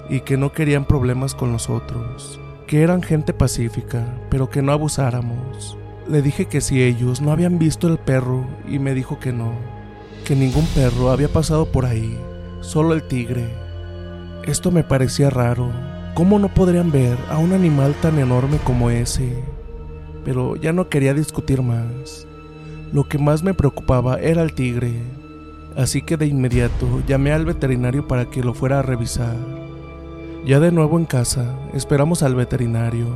y 0.10 0.22
que 0.22 0.38
no 0.38 0.52
querían 0.52 0.86
problemas 0.86 1.36
con 1.36 1.52
nosotros, 1.52 2.39
que 2.67 2.82
eran 2.82 3.02
gente 3.02 3.34
pacífica, 3.34 4.06
pero 4.30 4.50
que 4.50 4.62
no 4.62 4.72
abusáramos. 4.72 5.78
Le 6.10 6.22
dije 6.22 6.48
que 6.48 6.60
si 6.60 6.84
ellos 6.84 7.22
no 7.22 7.32
habían 7.32 7.60
visto 7.60 7.88
el 7.88 7.98
perro 7.98 8.46
y 8.67 8.80
me 8.80 8.93
dijo 8.93 9.19
que 9.19 9.32
no, 9.32 9.54
que 10.26 10.36
ningún 10.36 10.65
perro 10.67 11.12
había 11.12 11.30
pasado 11.30 11.65
por 11.72 11.86
ahí, 11.86 12.19
solo 12.62 12.93
el 12.93 13.04
tigre. 13.04 13.48
Esto 14.43 14.69
me 14.72 14.84
parecía 14.84 15.30
raro. 15.30 15.92
¿Cómo 16.15 16.38
no 16.38 16.47
podrían 16.47 16.91
ver 16.91 17.17
a 17.28 17.39
un 17.39 17.54
animal 17.54 17.95
tan 17.99 18.19
enorme 18.19 18.60
como 18.63 18.91
ese? 18.91 19.34
Pero 20.23 20.56
ya 20.56 20.71
no 20.71 20.88
quería 20.88 21.15
discutir 21.15 21.63
más. 21.63 22.28
Lo 22.91 23.08
que 23.10 23.17
más 23.17 23.41
me 23.41 23.56
preocupaba 23.56 24.17
era 24.17 24.43
el 24.43 24.54
tigre. 24.54 24.93
Así 25.76 26.04
que 26.04 26.15
de 26.15 26.28
inmediato 26.28 27.02
llamé 27.08 27.32
al 27.32 27.45
veterinario 27.45 28.08
para 28.08 28.26
que 28.26 28.43
lo 28.43 28.54
fuera 28.54 28.78
a 28.78 28.84
revisar. 28.84 29.36
Ya 30.45 30.60
de 30.60 30.71
nuevo 30.71 30.99
en 30.99 31.06
casa, 31.06 31.58
esperamos 31.73 32.21
al 32.21 32.36
veterinario, 32.36 33.08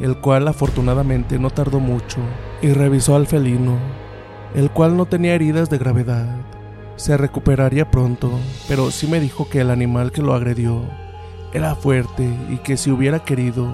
el 0.00 0.16
cual 0.16 0.48
afortunadamente 0.48 1.38
no 1.38 1.50
tardó 1.50 1.78
mucho 1.78 2.18
y 2.60 2.72
revisó 2.72 3.14
al 3.14 3.28
felino, 3.28 3.78
el 4.56 4.72
cual 4.72 4.96
no 4.96 5.06
tenía 5.06 5.36
heridas 5.36 5.70
de 5.70 5.78
gravedad. 5.78 6.40
Se 6.96 7.16
recuperaría 7.16 7.88
pronto, 7.92 8.32
pero 8.66 8.90
sí 8.90 9.06
me 9.06 9.20
dijo 9.20 9.48
que 9.48 9.60
el 9.60 9.70
animal 9.70 10.10
que 10.10 10.22
lo 10.22 10.34
agredió 10.34 11.05
era 11.56 11.74
fuerte 11.74 12.28
y 12.50 12.58
que 12.58 12.76
si 12.76 12.90
hubiera 12.90 13.20
querido, 13.20 13.72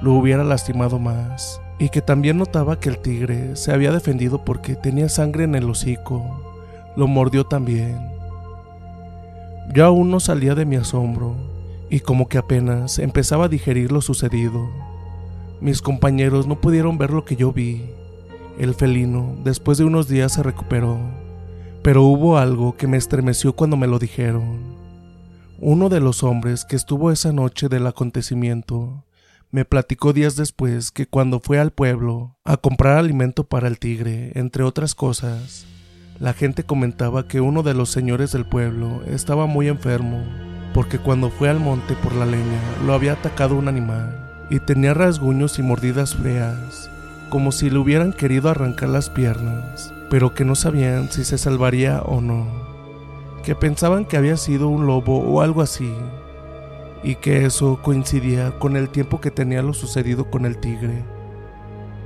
lo 0.00 0.14
hubiera 0.14 0.44
lastimado 0.44 0.98
más. 0.98 1.60
Y 1.78 1.88
que 1.88 2.02
también 2.02 2.38
notaba 2.38 2.78
que 2.78 2.88
el 2.88 2.98
tigre 2.98 3.56
se 3.56 3.72
había 3.72 3.92
defendido 3.92 4.44
porque 4.44 4.76
tenía 4.76 5.08
sangre 5.08 5.44
en 5.44 5.54
el 5.54 5.68
hocico. 5.68 6.42
Lo 6.96 7.06
mordió 7.06 7.44
también. 7.44 7.98
Yo 9.74 9.86
aún 9.86 10.10
no 10.10 10.20
salía 10.20 10.54
de 10.54 10.64
mi 10.64 10.76
asombro 10.76 11.34
y 11.90 12.00
como 12.00 12.28
que 12.28 12.38
apenas 12.38 12.98
empezaba 12.98 13.46
a 13.46 13.48
digerir 13.48 13.90
lo 13.90 14.00
sucedido. 14.00 14.68
Mis 15.60 15.80
compañeros 15.80 16.46
no 16.46 16.60
pudieron 16.60 16.98
ver 16.98 17.10
lo 17.10 17.24
que 17.24 17.36
yo 17.36 17.52
vi. 17.52 17.90
El 18.58 18.74
felino, 18.74 19.36
después 19.44 19.78
de 19.78 19.84
unos 19.84 20.08
días, 20.08 20.32
se 20.32 20.42
recuperó 20.42 20.98
pero 21.82 22.04
hubo 22.04 22.38
algo 22.38 22.76
que 22.76 22.86
me 22.86 22.96
estremeció 22.96 23.54
cuando 23.54 23.76
me 23.76 23.88
lo 23.88 23.98
dijeron. 23.98 24.71
Uno 25.64 25.88
de 25.88 26.00
los 26.00 26.24
hombres 26.24 26.64
que 26.64 26.74
estuvo 26.74 27.12
esa 27.12 27.32
noche 27.32 27.68
del 27.68 27.86
acontecimiento 27.86 29.04
me 29.52 29.64
platicó 29.64 30.12
días 30.12 30.34
después 30.34 30.90
que 30.90 31.06
cuando 31.06 31.38
fue 31.38 31.60
al 31.60 31.70
pueblo 31.70 32.36
a 32.42 32.56
comprar 32.56 32.98
alimento 32.98 33.44
para 33.44 33.68
el 33.68 33.78
tigre, 33.78 34.32
entre 34.34 34.64
otras 34.64 34.96
cosas, 34.96 35.64
la 36.18 36.32
gente 36.32 36.64
comentaba 36.64 37.28
que 37.28 37.40
uno 37.40 37.62
de 37.62 37.74
los 37.74 37.90
señores 37.90 38.32
del 38.32 38.44
pueblo 38.44 39.04
estaba 39.06 39.46
muy 39.46 39.68
enfermo, 39.68 40.24
porque 40.74 40.98
cuando 40.98 41.30
fue 41.30 41.48
al 41.48 41.60
monte 41.60 41.94
por 42.02 42.12
la 42.16 42.26
leña 42.26 42.60
lo 42.84 42.92
había 42.92 43.12
atacado 43.12 43.54
un 43.54 43.68
animal 43.68 44.48
y 44.50 44.58
tenía 44.58 44.94
rasguños 44.94 45.60
y 45.60 45.62
mordidas 45.62 46.16
feas, 46.16 46.90
como 47.30 47.52
si 47.52 47.70
le 47.70 47.78
hubieran 47.78 48.12
querido 48.12 48.48
arrancar 48.48 48.88
las 48.88 49.10
piernas 49.10 49.92
pero 50.12 50.34
que 50.34 50.44
no 50.44 50.54
sabían 50.54 51.10
si 51.10 51.24
se 51.24 51.38
salvaría 51.38 52.02
o 52.02 52.20
no, 52.20 52.46
que 53.42 53.54
pensaban 53.54 54.04
que 54.04 54.16
había 54.16 54.36
sido 54.36 54.68
un 54.68 54.86
lobo 54.86 55.18
o 55.18 55.40
algo 55.40 55.62
así, 55.62 55.92
y 57.02 57.16
que 57.16 57.44
eso 57.44 57.80
coincidía 57.82 58.58
con 58.58 58.76
el 58.76 58.88
tiempo 58.88 59.20
que 59.20 59.30
tenía 59.30 59.62
lo 59.62 59.74
sucedido 59.74 60.30
con 60.30 60.46
el 60.46 60.58
tigre. 60.58 61.04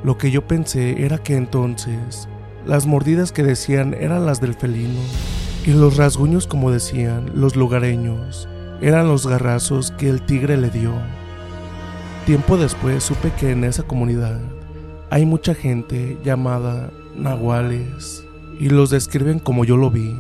Lo 0.03 0.19
que 0.19 0.31
yo 0.31 0.47
pensé 0.47 1.05
era 1.05 1.19
que 1.19 1.37
entonces 1.37 2.29
las 2.65 2.87
mordidas 2.87 3.33
que 3.33 3.43
decían 3.43 3.95
eran 3.95 4.27
las 4.27 4.41
del 4.41 4.55
felino, 4.55 5.01
y 5.65 5.73
los 5.73 5.97
rasguños 5.97 6.47
como 6.47 6.71
decían 6.71 7.31
los 7.35 7.57
lugareños 7.57 8.49
eran 8.81 9.09
los 9.09 9.27
garrazos 9.27 9.91
que 9.91 10.09
el 10.09 10.23
tigre 10.23 10.57
le 10.57 10.71
dio. 10.71 10.93
Tiempo 12.27 12.57
después 12.57 13.05
supe 13.05 13.33
que 13.33 13.53
en 13.53 13.65
esa 13.65 13.83
comunidad 13.83 14.41
hay 15.11 15.25
mucha 15.25 15.55
gente 15.55 16.19
llamada 16.25 16.91
nahuales 17.17 18.25
y 18.59 18.69
los 18.69 18.91
describen 18.91 19.39
como 19.39 19.65
yo 19.65 19.77
lo 19.77 19.91
vi, 19.91 20.15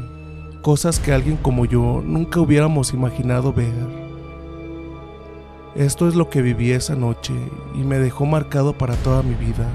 cosas 0.67 0.99
que 0.99 1.13
alguien 1.13 1.37
como 1.37 1.65
yo 1.65 2.03
nunca 2.05 2.41
hubiéramos 2.41 2.93
imaginado 2.93 3.53
ver. 3.53 3.73
Esto 5.77 6.09
es 6.09 6.17
lo 6.17 6.29
que 6.29 6.43
viví 6.43 6.73
esa 6.73 6.97
noche 6.97 7.35
y 7.77 7.85
me 7.85 8.01
dejó 8.01 8.27
marcado 8.27 8.77
para 8.77 8.97
toda 8.97 9.23
mi 9.23 9.35
vida. 9.35 9.69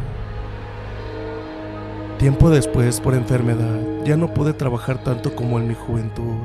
Tiempo 2.20 2.50
después, 2.50 3.00
por 3.00 3.14
enfermedad, 3.14 4.04
ya 4.04 4.18
no 4.18 4.34
pude 4.34 4.52
trabajar 4.52 5.02
tanto 5.02 5.34
como 5.34 5.60
en 5.60 5.70
mi 5.70 5.76
juventud, 5.76 6.36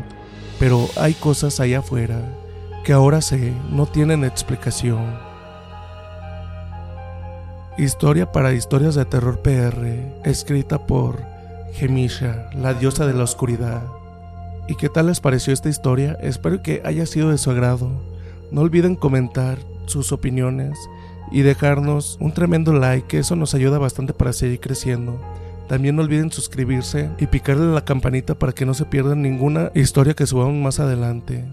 pero 0.60 0.86
hay 0.96 1.14
cosas 1.14 1.58
allá 1.58 1.80
afuera 1.80 2.20
que 2.84 2.92
ahora 2.92 3.22
sé 3.22 3.52
no 3.72 3.86
tienen 3.86 4.22
explicación 4.22 5.18
Historia 7.78 8.30
para 8.30 8.52
historias 8.52 8.94
de 8.94 9.06
terror 9.06 9.40
PR, 9.40 10.22
escrita 10.22 10.86
por 10.86 11.20
Gemisha, 11.72 12.48
la 12.54 12.74
diosa 12.74 13.08
de 13.08 13.12
la 13.12 13.24
oscuridad. 13.24 13.95
¿Y 14.68 14.74
qué 14.74 14.88
tal 14.88 15.06
les 15.06 15.20
pareció 15.20 15.52
esta 15.52 15.68
historia? 15.68 16.18
Espero 16.20 16.60
que 16.60 16.82
haya 16.84 17.06
sido 17.06 17.30
de 17.30 17.38
su 17.38 17.50
agrado. 17.50 18.02
No 18.50 18.62
olviden 18.62 18.96
comentar 18.96 19.58
sus 19.86 20.10
opiniones 20.10 20.76
y 21.30 21.42
dejarnos 21.42 22.16
un 22.20 22.32
tremendo 22.32 22.72
like, 22.72 23.06
que 23.06 23.18
eso 23.18 23.36
nos 23.36 23.54
ayuda 23.54 23.78
bastante 23.78 24.12
para 24.12 24.32
seguir 24.32 24.58
creciendo. 24.58 25.20
También 25.68 25.94
no 25.94 26.02
olviden 26.02 26.32
suscribirse 26.32 27.10
y 27.18 27.26
picarle 27.26 27.72
la 27.72 27.84
campanita 27.84 28.36
para 28.36 28.52
que 28.52 28.66
no 28.66 28.74
se 28.74 28.84
pierdan 28.84 29.22
ninguna 29.22 29.70
historia 29.74 30.14
que 30.14 30.26
subamos 30.26 30.54
más 30.54 30.80
adelante. 30.80 31.44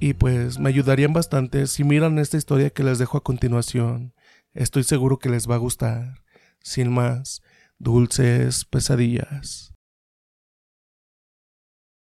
Y 0.00 0.14
pues 0.14 0.58
me 0.58 0.70
ayudarían 0.70 1.12
bastante 1.12 1.68
si 1.68 1.84
miran 1.84 2.18
esta 2.18 2.36
historia 2.36 2.70
que 2.70 2.82
les 2.82 2.98
dejo 2.98 3.18
a 3.18 3.22
continuación. 3.22 4.12
Estoy 4.54 4.82
seguro 4.82 5.18
que 5.18 5.28
les 5.28 5.48
va 5.48 5.54
a 5.54 5.58
gustar. 5.58 6.22
Sin 6.60 6.90
más, 6.90 7.42
Dulces 7.78 8.64
pesadillas. 8.64 9.69